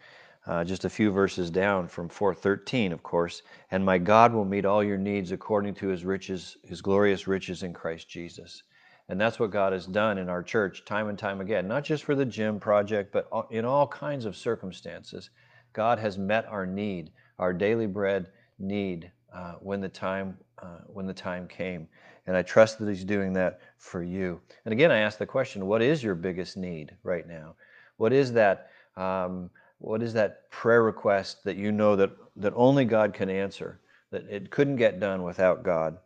uh, 0.46 0.64
just 0.64 0.85
a 0.85 0.90
few 0.90 1.11
verses 1.11 1.50
down 1.50 1.88
from 1.88 2.08
4.13, 2.08 2.92
of 2.92 3.02
course. 3.02 3.42
And 3.70 3.85
my 3.85 3.99
God 3.99 4.32
will 4.32 4.44
meet 4.44 4.64
all 4.64 4.82
your 4.82 4.96
needs 4.96 5.32
according 5.32 5.75
to 5.75 5.88
his 5.88 6.04
riches, 6.04 6.56
his 6.64 6.80
glorious 6.80 7.26
riches 7.26 7.62
in 7.62 7.73
Christ 7.73 8.08
Jesus. 8.08 8.62
And 9.09 9.21
that's 9.21 9.39
what 9.39 9.51
God 9.51 9.73
has 9.73 9.87
done 9.87 10.19
in 10.19 10.29
our 10.29 10.43
church 10.43 10.85
time 10.85 11.09
and 11.09 11.19
time 11.19 11.41
again, 11.41 11.69
not 11.69 11.85
just 11.85 12.05
for 12.05 12.15
the 12.15 12.25
gym 12.25 12.59
project, 12.59 13.13
but 13.13 13.29
in 13.51 13.65
all 13.65 13.87
kinds 13.87 14.25
of 14.25 14.37
circumstances. 14.37 15.31
God 15.73 15.99
has 15.99 16.19
met 16.19 16.47
our 16.47 16.67
need, 16.67 17.13
our 17.39 17.53
daily 17.53 17.87
bread 17.87 18.31
need, 18.59 19.11
uh, 19.33 19.55
when 19.61 19.81
the 19.81 19.89
time 19.89 20.39
uh, 20.63 20.79
when 20.87 21.07
the 21.07 21.13
time 21.13 21.47
came. 21.47 21.87
And 22.27 22.37
I 22.37 22.43
trust 22.43 22.79
that 22.79 22.89
He's 22.89 23.05
doing 23.05 23.33
that 23.35 23.61
for 23.77 24.03
you. 24.03 24.41
And 24.65 24.73
again, 24.73 24.91
I 24.91 24.99
ask 24.99 25.19
the 25.19 25.27
question: 25.27 25.67
What 25.67 25.83
is 25.83 26.03
your 26.03 26.15
biggest 26.15 26.57
need 26.57 26.97
right 27.03 27.29
now? 27.29 27.55
What 27.99 28.13
is 28.13 28.33
that? 28.33 28.71
Um, 28.97 29.51
what 29.79 30.03
is 30.03 30.15
that 30.15 30.51
prayer 30.51 30.83
request 30.83 31.45
that 31.45 31.57
you 31.57 31.71
know 31.71 31.95
that 31.97 32.11
that 32.37 32.55
only 32.57 32.85
God 32.85 33.13
can 33.13 33.29
answer? 33.29 33.81
That 34.11 34.25
it 34.31 34.51
couldn't 34.51 34.77
get 34.77 34.99
done 34.99 35.23
without 35.23 35.63
God. 35.63 35.99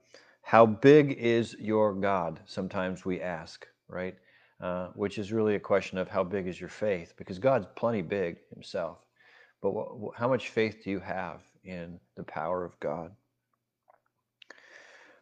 How 0.42 0.66
big 0.66 1.12
is 1.12 1.54
your 1.58 1.94
God? 1.94 2.40
Sometimes 2.46 3.04
we 3.04 3.20
ask, 3.20 3.66
right? 3.88 4.16
Uh, 4.60 4.88
which 4.94 5.18
is 5.18 5.32
really 5.32 5.54
a 5.54 5.60
question 5.60 5.96
of 5.96 6.08
how 6.08 6.22
big 6.24 6.46
is 6.46 6.60
your 6.60 6.68
faith, 6.68 7.14
because 7.16 7.38
God's 7.38 7.66
plenty 7.76 8.02
big 8.02 8.38
Himself. 8.52 8.98
But 9.62 9.72
what, 9.72 10.14
how 10.16 10.28
much 10.28 10.48
faith 10.48 10.82
do 10.84 10.90
you 10.90 11.00
have 11.00 11.42
in 11.64 11.98
the 12.16 12.24
power 12.24 12.64
of 12.64 12.78
God? 12.80 13.12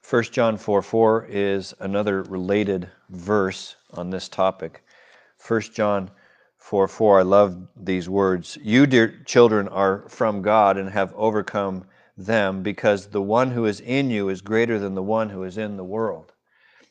1 0.09 0.23
John 0.25 0.57
4 0.57 0.81
4 0.81 1.27
is 1.29 1.75
another 1.81 2.23
related 2.23 2.89
verse 3.11 3.77
on 3.93 4.09
this 4.09 4.29
topic. 4.29 4.83
1 5.47 5.61
John 5.61 6.11
4 6.57 6.89
4, 6.89 7.21
I 7.21 7.23
love 7.23 7.69
these 7.77 8.09
words. 8.09 8.57
You, 8.63 8.87
dear 8.87 9.23
children, 9.27 9.69
are 9.69 10.09
from 10.09 10.41
God 10.41 10.79
and 10.79 10.89
have 10.89 11.13
overcome 11.15 11.85
them 12.19 12.63
because 12.63 13.07
the 13.07 13.23
one 13.23 13.51
who 13.51 13.65
is 13.65 13.81
in 13.81 14.11
you 14.11 14.29
is 14.29 14.43
greater 14.43 14.79
than 14.79 14.95
the 14.95 15.03
one 15.03 15.31
who 15.31 15.45
is 15.45 15.57
in 15.57 15.77
the 15.77 15.85
world. 15.85 16.33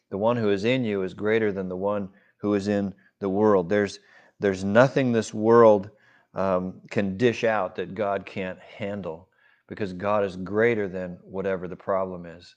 The 0.10 0.17
one 0.17 0.38
who 0.38 0.50
is 0.50 0.63
in 0.63 0.84
you 0.84 1.03
is 1.03 1.13
greater 1.13 1.51
than 1.51 1.69
the 1.69 1.77
one 1.77 2.10
who 2.38 2.55
is 2.55 2.67
in 2.67 2.93
the 3.19 3.29
world. 3.29 3.69
There's, 3.69 4.00
there's 4.39 4.63
nothing 4.63 5.12
this 5.12 5.34
world 5.34 5.91
um, 6.34 6.81
can 6.89 7.17
dish 7.17 7.43
out 7.43 7.75
that 7.75 7.93
God 7.93 8.25
can't 8.25 8.60
handle 8.60 9.29
because 9.67 9.93
God 9.93 10.24
is 10.24 10.36
greater 10.38 10.88
than 10.88 11.19
whatever 11.24 11.67
the 11.67 11.75
problem 11.75 12.25
is 12.25 12.55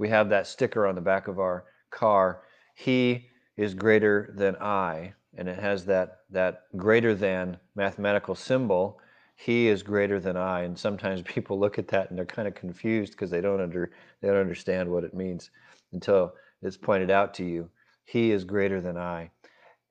we 0.00 0.08
have 0.08 0.30
that 0.30 0.46
sticker 0.46 0.86
on 0.86 0.94
the 0.94 1.00
back 1.02 1.28
of 1.28 1.38
our 1.38 1.66
car. 1.90 2.40
He 2.74 3.28
is 3.58 3.74
greater 3.74 4.32
than 4.34 4.56
I, 4.56 5.12
and 5.36 5.46
it 5.46 5.58
has 5.58 5.84
that 5.84 6.20
that 6.30 6.62
greater 6.74 7.14
than 7.14 7.58
mathematical 7.76 8.34
symbol. 8.34 8.98
He 9.42 9.68
is 9.68 9.82
greater 9.82 10.20
than 10.20 10.36
I, 10.36 10.64
and 10.64 10.78
sometimes 10.78 11.22
people 11.24 11.58
look 11.58 11.78
at 11.78 11.88
that 11.88 12.10
and 12.10 12.18
they're 12.18 12.26
kind 12.26 12.46
of 12.46 12.54
confused 12.54 13.12
because 13.12 13.30
they 13.30 13.40
don't 13.40 13.60
under 13.60 13.90
they 14.20 14.28
don't 14.28 14.36
understand 14.36 14.90
what 14.90 15.02
it 15.02 15.14
means 15.14 15.50
until 15.92 16.34
it's 16.60 16.76
pointed 16.76 17.10
out 17.10 17.32
to 17.34 17.44
you. 17.44 17.70
He 18.04 18.32
is 18.32 18.44
greater 18.44 18.82
than 18.82 18.98
I, 18.98 19.30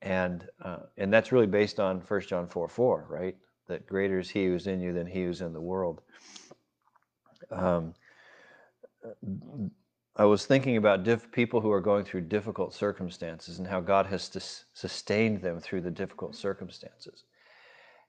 and 0.03 0.47
uh, 0.63 0.81
and 0.97 1.11
that's 1.11 1.31
really 1.31 1.47
based 1.47 1.79
on 1.79 1.99
1 2.01 2.21
John 2.21 2.47
4 2.47 2.67
4, 2.67 3.07
right? 3.09 3.35
That 3.67 3.87
greater 3.87 4.19
is 4.19 4.29
He 4.29 4.45
who's 4.45 4.67
in 4.67 4.81
you 4.81 4.93
than 4.93 5.07
He 5.07 5.23
who's 5.23 5.41
in 5.41 5.53
the 5.53 5.61
world. 5.61 6.01
Um, 7.49 7.95
I 10.15 10.25
was 10.25 10.45
thinking 10.45 10.77
about 10.77 11.03
diff- 11.03 11.31
people 11.31 11.59
who 11.59 11.71
are 11.71 11.81
going 11.81 12.05
through 12.05 12.21
difficult 12.21 12.75
circumstances 12.75 13.57
and 13.57 13.67
how 13.67 13.79
God 13.79 14.05
has 14.07 14.23
sus- 14.23 14.65
sustained 14.73 15.41
them 15.41 15.59
through 15.59 15.81
the 15.81 15.91
difficult 15.91 16.35
circumstances. 16.35 17.23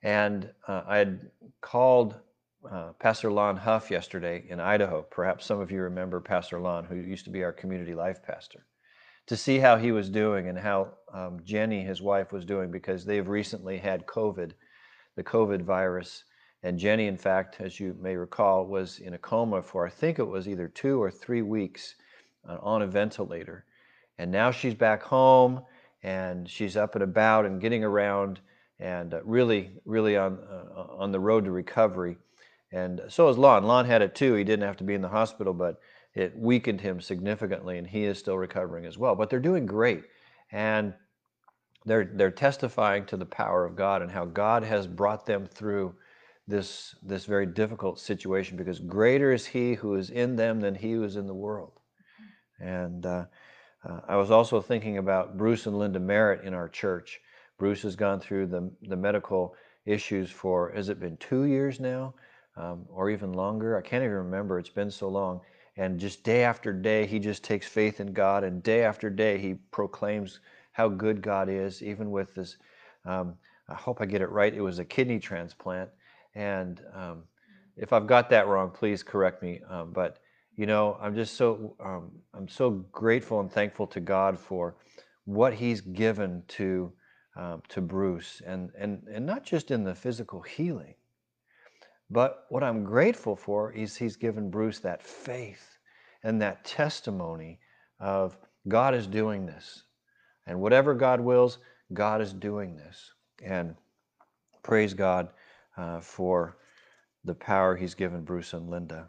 And 0.02 0.50
uh, 0.66 0.82
I 0.86 0.98
had 0.98 1.30
called 1.60 2.16
uh, 2.70 2.92
Pastor 2.98 3.30
Lon 3.30 3.56
Huff 3.56 3.90
yesterday 3.90 4.44
in 4.48 4.60
Idaho. 4.60 5.02
Perhaps 5.02 5.46
some 5.46 5.60
of 5.60 5.70
you 5.70 5.82
remember 5.82 6.20
Pastor 6.20 6.60
Lon, 6.60 6.84
who 6.84 6.96
used 6.96 7.24
to 7.24 7.30
be 7.30 7.42
our 7.42 7.52
community 7.52 7.94
life 7.94 8.22
pastor, 8.22 8.66
to 9.26 9.36
see 9.36 9.58
how 9.58 9.76
he 9.76 9.92
was 9.92 10.10
doing 10.10 10.48
and 10.48 10.58
how 10.58 10.92
um, 11.12 11.40
Jenny, 11.44 11.82
his 11.82 12.02
wife, 12.02 12.32
was 12.32 12.44
doing 12.44 12.70
because 12.70 13.04
they've 13.04 13.28
recently 13.28 13.78
had 13.78 14.06
COVID, 14.06 14.52
the 15.16 15.24
COVID 15.24 15.62
virus. 15.62 16.24
And 16.62 16.78
Jenny, 16.78 17.06
in 17.06 17.16
fact, 17.16 17.60
as 17.60 17.80
you 17.80 17.96
may 18.00 18.16
recall, 18.16 18.66
was 18.66 18.98
in 18.98 19.14
a 19.14 19.18
coma 19.18 19.62
for 19.62 19.86
I 19.86 19.90
think 19.90 20.18
it 20.18 20.24
was 20.24 20.48
either 20.48 20.68
two 20.68 21.02
or 21.02 21.10
three 21.10 21.42
weeks 21.42 21.94
uh, 22.48 22.58
on 22.60 22.82
a 22.82 22.86
ventilator. 22.86 23.64
And 24.18 24.30
now 24.30 24.50
she's 24.50 24.74
back 24.74 25.02
home 25.02 25.62
and 26.02 26.48
she's 26.48 26.76
up 26.76 26.94
and 26.94 27.04
about 27.04 27.46
and 27.46 27.60
getting 27.60 27.84
around 27.84 28.40
and 28.80 29.14
uh, 29.14 29.22
really, 29.24 29.70
really 29.84 30.16
on, 30.16 30.38
uh, 30.50 30.86
on 30.98 31.12
the 31.12 31.20
road 31.20 31.44
to 31.44 31.50
recovery. 31.50 32.16
And 32.72 33.02
so 33.08 33.28
is 33.28 33.38
Lon. 33.38 33.64
Lon 33.64 33.84
had 33.84 34.02
it 34.02 34.14
too. 34.14 34.34
He 34.34 34.44
didn't 34.44 34.66
have 34.66 34.78
to 34.78 34.84
be 34.84 34.94
in 34.94 35.02
the 35.02 35.08
hospital, 35.08 35.52
but 35.52 35.80
it 36.14 36.36
weakened 36.36 36.80
him 36.80 37.00
significantly, 37.00 37.78
and 37.78 37.86
he 37.86 38.04
is 38.04 38.18
still 38.18 38.38
recovering 38.38 38.86
as 38.86 38.98
well. 38.98 39.14
But 39.14 39.30
they're 39.30 39.38
doing 39.38 39.66
great. 39.66 40.04
And 40.50 40.94
they're, 41.86 42.10
they're 42.14 42.30
testifying 42.30 43.06
to 43.06 43.16
the 43.16 43.26
power 43.26 43.64
of 43.64 43.76
God 43.76 44.02
and 44.02 44.10
how 44.10 44.24
God 44.24 44.64
has 44.64 44.86
brought 44.86 45.26
them 45.26 45.46
through 45.46 45.94
this, 46.48 46.96
this 47.02 47.24
very 47.26 47.46
difficult 47.46 47.98
situation 48.00 48.56
because 48.56 48.80
greater 48.80 49.32
is 49.32 49.46
He 49.46 49.74
who 49.74 49.94
is 49.94 50.10
in 50.10 50.36
them 50.36 50.60
than 50.60 50.74
He 50.74 50.92
who 50.92 51.04
is 51.04 51.16
in 51.16 51.26
the 51.26 51.34
world. 51.34 51.72
And 52.58 53.06
uh, 53.06 53.26
uh, 53.88 54.00
I 54.08 54.16
was 54.16 54.30
also 54.30 54.60
thinking 54.60 54.98
about 54.98 55.38
Bruce 55.38 55.66
and 55.66 55.78
Linda 55.78 56.00
Merritt 56.00 56.44
in 56.44 56.54
our 56.54 56.68
church. 56.68 57.20
Bruce 57.60 57.82
has 57.82 57.94
gone 57.94 58.18
through 58.18 58.46
the, 58.46 58.72
the 58.88 58.96
medical 58.96 59.54
issues 59.84 60.30
for, 60.30 60.72
has 60.74 60.88
it 60.88 60.98
been 60.98 61.18
two 61.18 61.44
years 61.44 61.78
now? 61.78 62.14
Um, 62.56 62.86
or 62.88 63.10
even 63.10 63.34
longer? 63.34 63.76
I 63.76 63.82
can't 63.82 64.02
even 64.02 64.16
remember. 64.16 64.58
It's 64.58 64.70
been 64.70 64.90
so 64.90 65.08
long. 65.08 65.42
And 65.76 66.00
just 66.00 66.24
day 66.24 66.42
after 66.42 66.72
day, 66.72 67.06
he 67.06 67.18
just 67.18 67.44
takes 67.44 67.66
faith 67.66 68.00
in 68.00 68.14
God. 68.14 68.44
And 68.44 68.62
day 68.62 68.82
after 68.82 69.10
day, 69.10 69.36
he 69.36 69.54
proclaims 69.72 70.40
how 70.72 70.88
good 70.88 71.20
God 71.20 71.50
is, 71.50 71.82
even 71.82 72.10
with 72.10 72.34
this. 72.34 72.56
Um, 73.04 73.34
I 73.68 73.74
hope 73.74 74.00
I 74.00 74.06
get 74.06 74.22
it 74.22 74.30
right. 74.30 74.54
It 74.54 74.62
was 74.62 74.78
a 74.78 74.84
kidney 74.84 75.20
transplant. 75.20 75.90
And 76.34 76.80
um, 76.94 77.24
if 77.76 77.92
I've 77.92 78.06
got 78.06 78.30
that 78.30 78.48
wrong, 78.48 78.70
please 78.70 79.02
correct 79.02 79.42
me. 79.42 79.60
Um, 79.68 79.92
but 79.92 80.18
you 80.56 80.64
know, 80.64 80.96
I'm 81.00 81.14
just 81.14 81.36
so 81.36 81.76
um, 81.78 82.10
I'm 82.34 82.48
so 82.48 82.70
grateful 82.90 83.40
and 83.40 83.52
thankful 83.52 83.86
to 83.88 84.00
God 84.00 84.38
for 84.38 84.76
what 85.26 85.52
He's 85.52 85.82
given 85.82 86.42
to 86.48 86.92
um, 87.40 87.62
to 87.70 87.80
Bruce, 87.80 88.42
and 88.46 88.70
and 88.76 89.02
and 89.10 89.24
not 89.24 89.44
just 89.44 89.70
in 89.70 89.82
the 89.82 89.94
physical 89.94 90.42
healing, 90.42 90.94
but 92.10 92.44
what 92.50 92.62
I'm 92.62 92.84
grateful 92.84 93.34
for 93.34 93.72
is 93.72 93.96
He's 93.96 94.16
given 94.16 94.50
Bruce 94.50 94.78
that 94.80 95.02
faith 95.02 95.78
and 96.22 96.42
that 96.42 96.64
testimony 96.66 97.58
of 97.98 98.36
God 98.68 98.94
is 98.94 99.06
doing 99.06 99.46
this, 99.46 99.84
and 100.46 100.60
whatever 100.60 100.94
God 100.94 101.18
wills, 101.18 101.58
God 101.94 102.20
is 102.20 102.34
doing 102.34 102.76
this, 102.76 103.12
and 103.42 103.74
praise 104.62 104.92
God 104.92 105.30
uh, 105.78 106.00
for 106.00 106.58
the 107.24 107.34
power 107.34 107.74
He's 107.74 107.94
given 107.94 108.22
Bruce 108.22 108.52
and 108.52 108.68
Linda. 108.68 109.08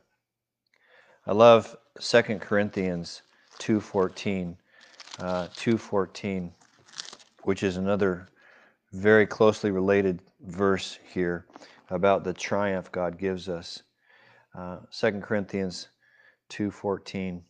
I 1.28 1.34
love 1.34 1.76
2 2.00 2.22
Corinthians 2.40 3.24
2.14, 3.60 4.56
uh, 5.20 5.48
2.14, 5.50 6.52
which 7.44 7.64
is 7.64 7.78
another 7.78 8.30
very 8.94 9.26
closely 9.26 9.72
related 9.72 10.22
verse 10.42 11.00
here 11.14 11.46
about 11.90 12.24
the 12.24 12.34
triumph 12.34 12.92
God 12.92 13.18
gives 13.18 13.50
us. 13.50 13.84
Uh, 14.58 14.78
2 14.92 15.20
Corinthians 15.22 15.90
2.14. 16.50 17.42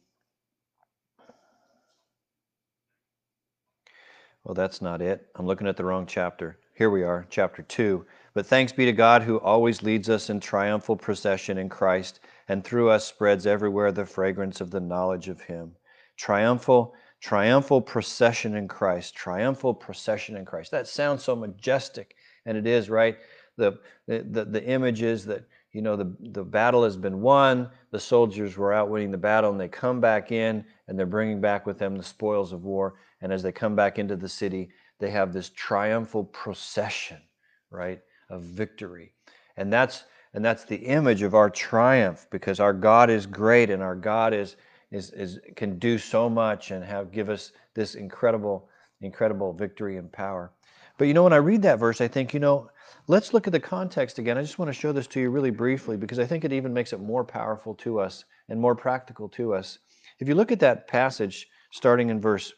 Well, 4.44 4.54
that's 4.56 4.82
not 4.82 5.02
it. 5.02 5.28
I'm 5.36 5.46
looking 5.46 5.68
at 5.68 5.78
the 5.78 5.86
wrong 5.86 6.06
chapter. 6.06 6.58
Here 6.74 6.90
we 6.90 7.04
are, 7.04 7.28
chapter 7.30 7.62
2. 7.62 8.06
But 8.34 8.48
thanks 8.48 8.72
be 8.72 8.86
to 8.86 8.94
God 8.94 9.22
who 9.22 9.40
always 9.40 9.84
leads 9.84 10.10
us 10.10 10.30
in 10.30 10.40
triumphal 10.40 10.96
procession 10.96 11.58
in 11.58 11.70
Christ 11.70 12.22
and 12.48 12.64
through 12.64 12.90
us 12.90 13.06
spreads 13.06 13.46
everywhere 13.46 13.92
the 13.92 14.06
fragrance 14.06 14.62
of 14.62 14.72
the 14.72 14.80
knowledge 14.80 15.28
of 15.28 15.42
Him. 15.42 15.76
Triumphal, 16.18 16.96
triumphal 17.22 17.80
procession 17.80 18.56
in 18.56 18.68
Christ, 18.68 19.16
triumphal 19.16 19.74
procession 19.74 20.36
in 20.36 20.44
Christ. 20.44 20.72
That 20.72 20.88
sounds 20.88 21.24
so 21.24 21.36
majestic, 21.36 22.16
and 22.46 22.58
it 22.58 22.68
is, 22.68 22.90
right? 22.90 23.18
The, 23.58 23.80
the, 24.08 24.46
the 24.46 24.64
image 24.66 25.04
is 25.04 25.26
that 25.26 25.46
you 25.72 25.82
know 25.82 25.96
the, 25.96 26.14
the 26.20 26.44
battle 26.44 26.84
has 26.84 26.98
been 26.98 27.22
won 27.22 27.70
the 27.92 28.00
soldiers 28.00 28.58
were 28.58 28.74
out 28.74 28.90
winning 28.90 29.12
the 29.12 29.18
battle 29.18 29.52
and 29.52 29.60
they 29.60 29.68
come 29.68 30.02
back 30.02 30.32
in 30.32 30.66
and 30.88 30.98
they're 30.98 31.06
bringing 31.06 31.40
back 31.40 31.66
with 31.66 31.78
them 31.78 31.96
the 31.96 32.04
spoils 32.04 32.52
of 32.52 32.64
war 32.64 32.96
and 33.22 33.32
as 33.32 33.42
they 33.42 33.52
come 33.52 33.76
back 33.76 33.98
into 33.98 34.16
the 34.16 34.28
city 34.28 34.70
they 35.00 35.10
have 35.10 35.32
this 35.32 35.50
triumphal 35.56 36.26
procession 36.26 37.22
right 37.70 38.02
of 38.30 38.42
victory 38.44 39.14
and 39.58 39.72
that's 39.72 40.04
and 40.34 40.44
that's 40.44 40.66
the 40.66 40.78
image 40.78 41.22
of 41.22 41.36
our 41.36 41.50
triumph 41.50 42.28
because 42.32 42.60
our 42.60 42.74
god 42.74 43.10
is 43.10 43.26
great 43.26 43.70
and 43.70 43.82
our 43.82 43.96
god 43.96 44.34
is 44.34 44.58
is, 44.92 45.12
is 45.12 45.40
can 45.56 45.80
do 45.80 45.98
so 45.98 46.30
much 46.30 46.72
and 46.72 46.84
have 46.84 47.12
give 47.12 47.30
us 47.30 47.52
this 47.74 47.96
incredible 47.96 48.70
incredible 49.02 49.54
victory 49.54 49.98
and 49.98 50.12
power 50.12 50.52
but 50.98 51.08
you 51.08 51.14
know 51.14 51.24
when 51.24 51.34
i 51.34 51.38
read 51.38 51.62
that 51.62 51.80
verse 51.80 52.02
i 52.02 52.08
think 52.08 52.34
you 52.34 52.40
know 52.40 52.70
Let's 53.08 53.34
look 53.34 53.48
at 53.48 53.54
the 53.54 53.60
context 53.60 54.20
again. 54.20 54.38
I 54.38 54.42
just 54.42 54.60
want 54.60 54.70
to 54.70 54.80
show 54.80 54.92
this 54.92 55.08
to 55.08 55.20
you 55.20 55.30
really 55.32 55.50
briefly 55.50 55.98
because 55.98 56.20
I 56.20 56.26
think 56.26 56.46
it 56.46 56.54
even 56.54 56.74
makes 56.74 56.94
it 56.94 57.00
more 57.00 57.24
powerful 57.24 57.74
to 57.76 58.00
us 58.00 58.26
and 58.50 58.60
more 58.60 58.76
practical 58.76 59.28
to 59.30 59.54
us. 59.54 59.80
If 60.20 60.28
you 60.28 60.36
look 60.36 60.52
at 60.52 60.60
that 60.60 60.88
passage 60.88 61.48
starting 61.72 62.10
in 62.10 62.22
verse 62.22 62.54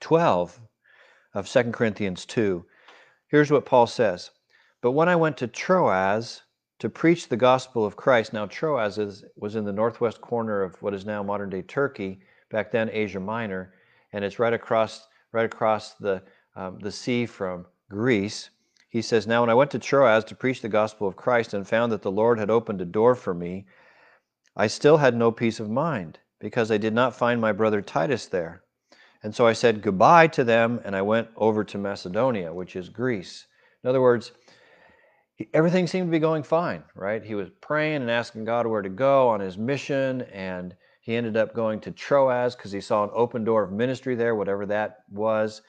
12 0.00 0.60
of 1.34 1.48
2 1.48 1.64
Corinthians 1.72 2.26
2, 2.26 2.64
here's 3.28 3.50
what 3.50 3.66
Paul 3.66 3.86
says 3.86 4.30
But 4.82 4.92
when 4.92 5.08
I 5.08 5.16
went 5.16 5.38
to 5.38 5.46
Troas 5.46 6.42
to 6.78 6.88
preach 6.88 7.28
the 7.28 7.36
gospel 7.36 7.84
of 7.84 7.96
Christ, 7.96 8.32
now 8.32 8.46
Troas 8.46 8.98
is, 8.98 9.24
was 9.36 9.56
in 9.56 9.64
the 9.64 9.72
northwest 9.72 10.20
corner 10.20 10.62
of 10.62 10.80
what 10.82 10.94
is 10.94 11.06
now 11.06 11.22
modern 11.22 11.50
day 11.50 11.62
Turkey, 11.62 12.20
back 12.50 12.70
then 12.70 12.90
Asia 12.92 13.20
Minor, 13.20 13.72
and 14.12 14.24
it's 14.24 14.38
right 14.38 14.52
across, 14.52 15.08
right 15.32 15.46
across 15.46 15.94
the, 15.94 16.22
um, 16.54 16.78
the 16.80 16.92
sea 16.92 17.26
from 17.26 17.66
Greece. 17.88 18.50
He 18.88 19.02
says, 19.02 19.26
Now 19.26 19.40
when 19.40 19.50
I 19.50 19.54
went 19.54 19.70
to 19.72 19.78
Troas 19.78 20.24
to 20.24 20.34
preach 20.34 20.60
the 20.60 20.68
gospel 20.68 21.08
of 21.08 21.16
Christ 21.16 21.54
and 21.54 21.66
found 21.66 21.92
that 21.92 22.02
the 22.02 22.10
Lord 22.10 22.38
had 22.38 22.50
opened 22.50 22.80
a 22.80 22.86
door 22.86 23.14
for 23.14 23.34
me, 23.34 23.66
I 24.54 24.66
still 24.66 24.96
had 24.96 25.16
no 25.16 25.30
peace 25.32 25.60
of 25.60 25.70
mind 25.70 26.18
because 26.38 26.70
I 26.70 26.78
did 26.78 26.94
not 26.94 27.16
find 27.16 27.40
my 27.40 27.52
brother 27.52 27.82
Titus 27.82 28.26
there. 28.26 28.62
And 29.22 29.34
so 29.34 29.46
I 29.46 29.54
said 29.54 29.82
goodbye 29.82 30.28
to 30.28 30.44
them 30.44 30.80
and 30.84 30.94
I 30.94 31.02
went 31.02 31.28
over 31.36 31.64
to 31.64 31.78
Macedonia, 31.78 32.52
which 32.52 32.76
is 32.76 32.88
Greece. 32.88 33.46
In 33.82 33.90
other 33.90 34.00
words, 34.00 34.32
everything 35.52 35.86
seemed 35.86 36.08
to 36.08 36.10
be 36.10 36.18
going 36.18 36.42
fine, 36.42 36.82
right? 36.94 37.22
He 37.22 37.34
was 37.34 37.48
praying 37.60 38.02
and 38.02 38.10
asking 38.10 38.44
God 38.44 38.66
where 38.66 38.82
to 38.82 38.88
go 38.88 39.28
on 39.28 39.40
his 39.40 39.58
mission, 39.58 40.22
and 40.32 40.74
he 41.00 41.14
ended 41.14 41.36
up 41.36 41.54
going 41.54 41.80
to 41.80 41.90
Troas 41.90 42.56
because 42.56 42.72
he 42.72 42.80
saw 42.80 43.04
an 43.04 43.10
open 43.12 43.44
door 43.44 43.62
of 43.62 43.72
ministry 43.72 44.14
there, 44.14 44.34
whatever 44.34 44.66
that 44.66 45.04
was. 45.10 45.62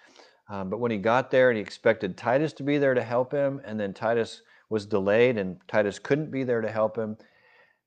Um, 0.50 0.69
but 0.69 0.79
when 0.79 0.91
he 0.91 0.97
got 0.97 1.29
there 1.29 1.50
and 1.50 1.57
he 1.57 1.62
expected 1.62 2.17
Titus 2.17 2.53
to 2.53 2.63
be 2.63 2.77
there 2.77 2.93
to 2.93 3.03
help 3.03 3.31
him, 3.31 3.62
and 3.65 3.79
then 3.79 3.93
Titus 3.93 4.41
was 4.69 4.86
delayed 4.86 5.38
and 5.38 5.57
Titus 5.67 6.00
couldn't 6.00 6.31
be 6.31 6.43
there 6.43 6.62
to 6.62 6.71
help 6.71 6.97
him, 6.97 7.17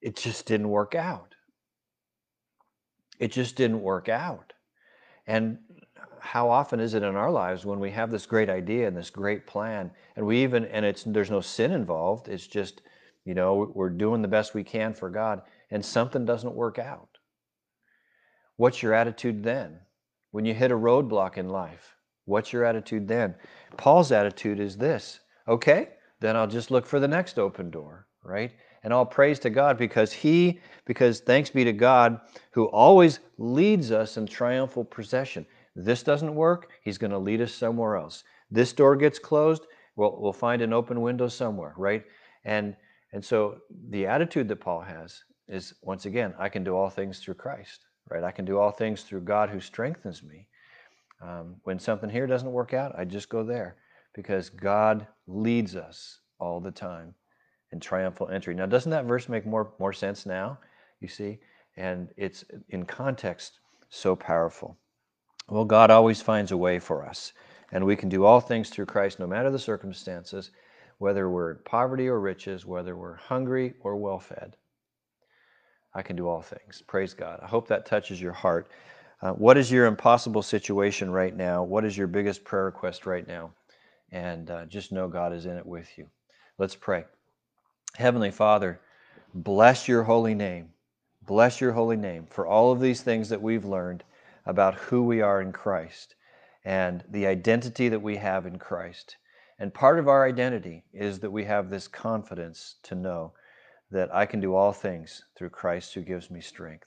it 0.01 0.17
just 0.17 0.47
didn't 0.47 0.69
work 0.69 0.95
out. 0.95 1.35
It 3.19 3.33
just 3.33 3.57
didn't 3.57 3.83
work 3.83 4.09
out. 4.09 4.53
And 5.27 5.59
how 6.21 6.49
often 6.51 6.81
is 6.81 6.95
it 6.95 7.03
in 7.03 7.17
our 7.17 7.31
lives 7.31 7.65
when 7.65 7.81
we 7.81 7.91
have 7.91 8.11
this 8.11 8.27
great 8.27 8.49
idea 8.49 8.87
and 8.87 8.97
this 8.97 9.11
great 9.11 9.47
plan, 9.47 9.91
and 10.17 10.27
we 10.27 10.43
even 10.43 10.65
and 10.67 10.85
it's 10.85 11.05
there's 11.05 11.31
no 11.31 11.41
sin 11.41 11.73
involved. 11.73 12.29
It's 12.29 12.47
just 12.47 12.83
you 13.25 13.35
know 13.35 13.71
we're 13.75 13.91
doing 13.91 14.23
the 14.23 14.29
best 14.29 14.55
we 14.55 14.65
can 14.65 14.95
for 14.95 15.11
God, 15.11 15.43
and 15.71 15.85
something 15.85 16.25
doesn't 16.25 16.55
work 16.55 16.79
out. 16.79 17.19
What's 18.57 18.83
your 18.83 18.95
attitude 18.95 19.43
then? 19.43 19.81
When 20.31 20.45
you 20.45 20.55
hit 20.55 20.71
a 20.71 20.77
roadblock 20.77 21.39
in 21.39 21.49
life, 21.49 21.97
What's 22.31 22.53
your 22.53 22.65
attitude 22.65 23.09
then? 23.09 23.35
Paul's 23.77 24.13
attitude 24.13 24.61
is 24.61 24.77
this 24.77 25.19
okay, 25.49 25.89
then 26.21 26.37
I'll 26.37 26.47
just 26.47 26.71
look 26.71 26.87
for 26.87 27.01
the 27.01 27.09
next 27.09 27.41
open 27.41 27.71
door, 27.71 28.07
right? 28.23 28.53
And 28.85 28.93
all 28.93 29.05
praise 29.05 29.41
to 29.41 29.51
God 29.51 29.77
because 29.77 30.13
He, 30.13 30.61
because 30.85 31.19
thanks 31.19 31.51
be 31.51 31.65
to 31.65 31.73
God 31.73 32.21
who 32.53 32.67
always 32.67 33.19
leads 33.39 33.91
us 33.91 34.17
in 34.17 34.27
triumphal 34.27 34.85
procession. 34.85 35.45
This 35.85 36.03
doesn't 36.03 36.35
work, 36.35 36.71
He's 36.83 36.99
going 36.99 37.13
to 37.13 37.19
lead 37.19 37.41
us 37.41 37.53
somewhere 37.53 37.97
else. 37.97 38.25
This 38.51 38.73
door 38.73 38.97
gets 38.97 39.19
closed, 39.19 39.67
we'll, 39.97 40.17
we'll 40.21 40.33
find 40.33 40.63
an 40.63 40.73
open 40.73 41.01
window 41.01 41.29
somewhere, 41.29 41.75
right? 41.77 42.05
And 42.45 42.77
and 43.13 43.25
so 43.25 43.59
the 43.89 44.07
attitude 44.07 44.49
that 44.49 44.61
Paul 44.61 44.81
has 44.81 45.25
is 45.49 45.75
once 45.83 46.07
again, 46.07 46.35
I 46.39 46.49
can 46.49 46.63
do 46.63 46.77
all 46.77 46.91
things 46.91 47.19
through 47.19 47.35
Christ, 47.35 47.87
right? 48.09 48.23
I 48.23 48.31
can 48.31 48.45
do 48.45 48.59
all 48.59 48.71
things 48.71 49.03
through 49.03 49.23
God 49.23 49.51
who 49.51 49.61
strengthens 49.61 50.23
me. 50.23 50.47
Um, 51.21 51.57
when 51.65 51.79
something 51.79 52.09
here 52.09 52.27
doesn't 52.27 52.51
work 52.51 52.73
out, 52.73 52.95
I 52.97 53.05
just 53.05 53.29
go 53.29 53.43
there 53.43 53.77
because 54.15 54.49
God 54.49 55.07
leads 55.27 55.77
us 55.77 56.21
all 56.39 56.61
the 56.61 56.71
time 56.71 57.15
in 57.73 57.81
triumphal 57.81 58.29
entry. 58.29 58.55
Now, 58.55 58.67
doesn't 58.67 58.91
that 58.91 59.05
verse 59.05 59.29
make 59.29 59.47
more, 59.47 59.73
more 59.79 59.93
sense 59.93 60.25
now? 60.25 60.59
You 61.01 61.09
see? 61.09 61.39
And 61.77 62.09
it's 62.17 62.45
in 62.71 62.85
context 62.85 63.59
so 63.91 64.17
powerful. 64.17 64.77
Well, 65.51 65.65
God 65.65 65.91
always 65.91 66.23
finds 66.23 66.53
a 66.53 66.57
way 66.57 66.79
for 66.79 67.05
us, 67.05 67.33
and 67.73 67.85
we 67.85 67.97
can 67.97 68.09
do 68.09 68.25
all 68.25 68.41
things 68.41 68.71
through 68.71 68.87
Christ 68.87 69.19
no 69.19 69.27
matter 69.27 69.51
the 69.51 69.59
circumstances, 69.59 70.53
whether 70.99 71.29
we're 71.29 71.51
in 71.51 71.59
poverty 71.65 72.07
or 72.07 72.21
riches, 72.21 72.65
whether 72.65 72.97
we're 72.97 73.17
hungry 73.17 73.75
or 73.81 73.97
well 73.97 74.21
fed. 74.21 74.57
I 75.93 76.03
can 76.03 76.15
do 76.15 76.29
all 76.29 76.41
things. 76.41 76.85
Praise 76.87 77.15
God. 77.15 77.41
I 77.43 77.49
hope 77.49 77.67
that 77.67 77.85
touches 77.85 78.23
your 78.23 78.33
heart. 78.33 78.71
Uh, 79.23 79.33
what 79.33 79.59
is 79.59 79.73
your 79.73 79.87
impossible 79.87 80.43
situation 80.43 81.11
right 81.11 81.37
now? 81.37 81.65
What 81.65 81.85
is 81.85 81.99
your 81.99 82.07
biggest 82.07 82.45
prayer 82.45 82.67
request 82.67 83.05
right 83.05 83.27
now? 83.27 83.51
And 84.13 84.51
uh, 84.53 84.67
just 84.67 84.93
know 84.93 85.09
God 85.09 85.33
is 85.33 85.47
in 85.47 85.57
it 85.57 85.67
with 85.67 85.99
you. 85.99 86.07
Let's 86.59 86.77
pray. 86.77 87.05
Heavenly 87.97 88.31
Father, 88.31 88.81
bless 89.35 89.89
your 89.89 90.05
holy 90.05 90.35
name. 90.35 90.69
Bless 91.27 91.61
your 91.61 91.73
holy 91.73 91.97
name 91.97 92.27
for 92.31 92.47
all 92.47 92.71
of 92.71 92.81
these 92.81 93.03
things 93.03 93.29
that 93.31 93.43
we've 93.43 93.65
learned 93.65 94.05
about 94.47 94.75
who 94.75 95.03
we 95.03 95.21
are 95.21 95.41
in 95.41 95.53
Christ 95.53 96.15
and 96.65 97.05
the 97.09 97.27
identity 97.27 97.89
that 97.89 98.03
we 98.03 98.17
have 98.17 98.47
in 98.47 98.59
Christ. 98.59 99.17
And 99.59 99.73
part 99.73 99.99
of 99.99 100.09
our 100.09 100.27
identity 100.27 100.85
is 100.93 101.19
that 101.21 101.31
we 101.31 101.45
have 101.45 101.71
this 101.71 101.89
confidence 101.89 102.77
to 102.85 102.95
know 102.95 103.33
that 103.91 104.15
I 104.15 104.27
can 104.27 104.41
do 104.41 104.55
all 104.55 104.73
things 104.73 105.25
through 105.37 105.51
Christ 105.51 105.95
who 105.95 106.03
gives 106.03 106.31
me 106.31 106.41
strength. 106.41 106.87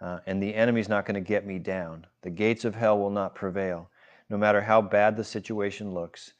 Uh, 0.00 0.18
and 0.26 0.42
the 0.42 0.54
enemy's 0.54 0.88
not 0.88 1.04
going 1.04 1.14
to 1.14 1.20
get 1.20 1.46
me 1.46 1.58
down. 1.58 2.06
The 2.22 2.30
gates 2.30 2.64
of 2.64 2.74
hell 2.74 2.98
will 2.98 3.10
not 3.10 3.34
prevail. 3.34 3.90
No 4.30 4.38
matter 4.38 4.62
how 4.62 4.80
bad 4.80 5.16
the 5.16 5.24
situation 5.24 5.92
looks, 5.92 6.32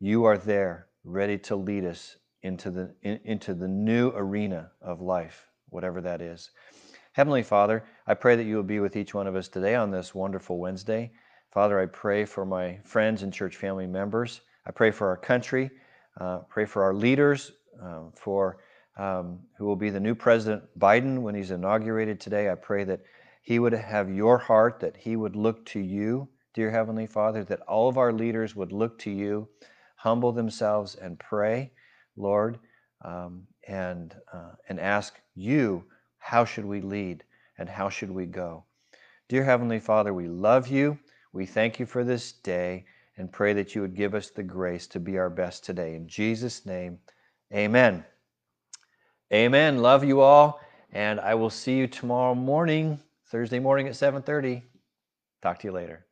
you 0.00 0.24
are 0.24 0.36
there, 0.36 0.88
ready 1.04 1.38
to 1.38 1.56
lead 1.56 1.84
us 1.84 2.16
into 2.42 2.70
the, 2.70 2.94
in, 3.02 3.18
into 3.24 3.54
the 3.54 3.68
new 3.68 4.10
arena 4.14 4.70
of 4.82 5.00
life, 5.00 5.46
whatever 5.70 6.00
that 6.02 6.20
is. 6.20 6.50
Heavenly 7.16 7.42
Father, 7.42 7.82
I 8.06 8.12
pray 8.12 8.36
that 8.36 8.44
you 8.44 8.56
will 8.56 8.62
be 8.62 8.78
with 8.78 8.94
each 8.94 9.14
one 9.14 9.26
of 9.26 9.36
us 9.36 9.48
today 9.48 9.74
on 9.74 9.90
this 9.90 10.14
wonderful 10.14 10.58
Wednesday. 10.58 11.12
Father, 11.50 11.80
I 11.80 11.86
pray 11.86 12.26
for 12.26 12.44
my 12.44 12.78
friends 12.84 13.22
and 13.22 13.32
church 13.32 13.56
family 13.56 13.86
members. 13.86 14.42
I 14.66 14.70
pray 14.70 14.90
for 14.90 15.08
our 15.08 15.16
country. 15.16 15.70
Uh, 16.20 16.40
pray 16.40 16.66
for 16.66 16.82
our 16.82 16.92
leaders, 16.92 17.52
uh, 17.82 18.10
for 18.12 18.58
um, 18.98 19.38
who 19.56 19.64
will 19.64 19.76
be 19.76 19.88
the 19.88 19.98
new 19.98 20.14
President 20.14 20.64
Biden 20.78 21.22
when 21.22 21.34
he's 21.34 21.52
inaugurated 21.52 22.20
today. 22.20 22.50
I 22.50 22.54
pray 22.54 22.84
that 22.84 23.00
he 23.40 23.60
would 23.60 23.72
have 23.72 24.10
your 24.10 24.36
heart, 24.36 24.78
that 24.80 24.94
he 24.94 25.16
would 25.16 25.36
look 25.36 25.64
to 25.68 25.80
you, 25.80 26.28
dear 26.52 26.70
Heavenly 26.70 27.06
Father, 27.06 27.44
that 27.44 27.62
all 27.62 27.88
of 27.88 27.96
our 27.96 28.12
leaders 28.12 28.54
would 28.54 28.72
look 28.72 28.98
to 28.98 29.10
you, 29.10 29.48
humble 29.94 30.32
themselves, 30.32 30.96
and 30.96 31.18
pray, 31.18 31.72
Lord, 32.14 32.58
um, 33.02 33.46
and, 33.66 34.14
uh, 34.34 34.52
and 34.68 34.78
ask 34.78 35.18
you, 35.34 35.86
how 36.26 36.44
should 36.44 36.64
we 36.64 36.80
lead 36.80 37.22
and 37.56 37.68
how 37.68 37.88
should 37.88 38.10
we 38.10 38.26
go? 38.26 38.64
Dear 39.28 39.44
Heavenly 39.44 39.78
Father, 39.78 40.12
we 40.12 40.26
love 40.26 40.66
you. 40.66 40.98
We 41.32 41.46
thank 41.46 41.78
you 41.78 41.86
for 41.86 42.02
this 42.02 42.32
day 42.32 42.84
and 43.16 43.30
pray 43.30 43.52
that 43.52 43.76
you 43.76 43.80
would 43.80 43.94
give 43.94 44.12
us 44.12 44.30
the 44.30 44.42
grace 44.42 44.88
to 44.88 44.98
be 44.98 45.18
our 45.18 45.30
best 45.30 45.64
today. 45.64 45.94
In 45.94 46.08
Jesus' 46.08 46.66
name, 46.66 46.98
amen. 47.54 48.04
Amen. 49.32 49.78
Love 49.78 50.02
you 50.02 50.20
all. 50.20 50.60
And 50.90 51.20
I 51.20 51.36
will 51.36 51.50
see 51.50 51.76
you 51.76 51.86
tomorrow 51.86 52.34
morning, 52.34 52.98
Thursday 53.26 53.60
morning 53.60 53.86
at 53.86 53.94
7:30. 53.94 54.64
Talk 55.42 55.60
to 55.60 55.68
you 55.68 55.72
later. 55.72 56.05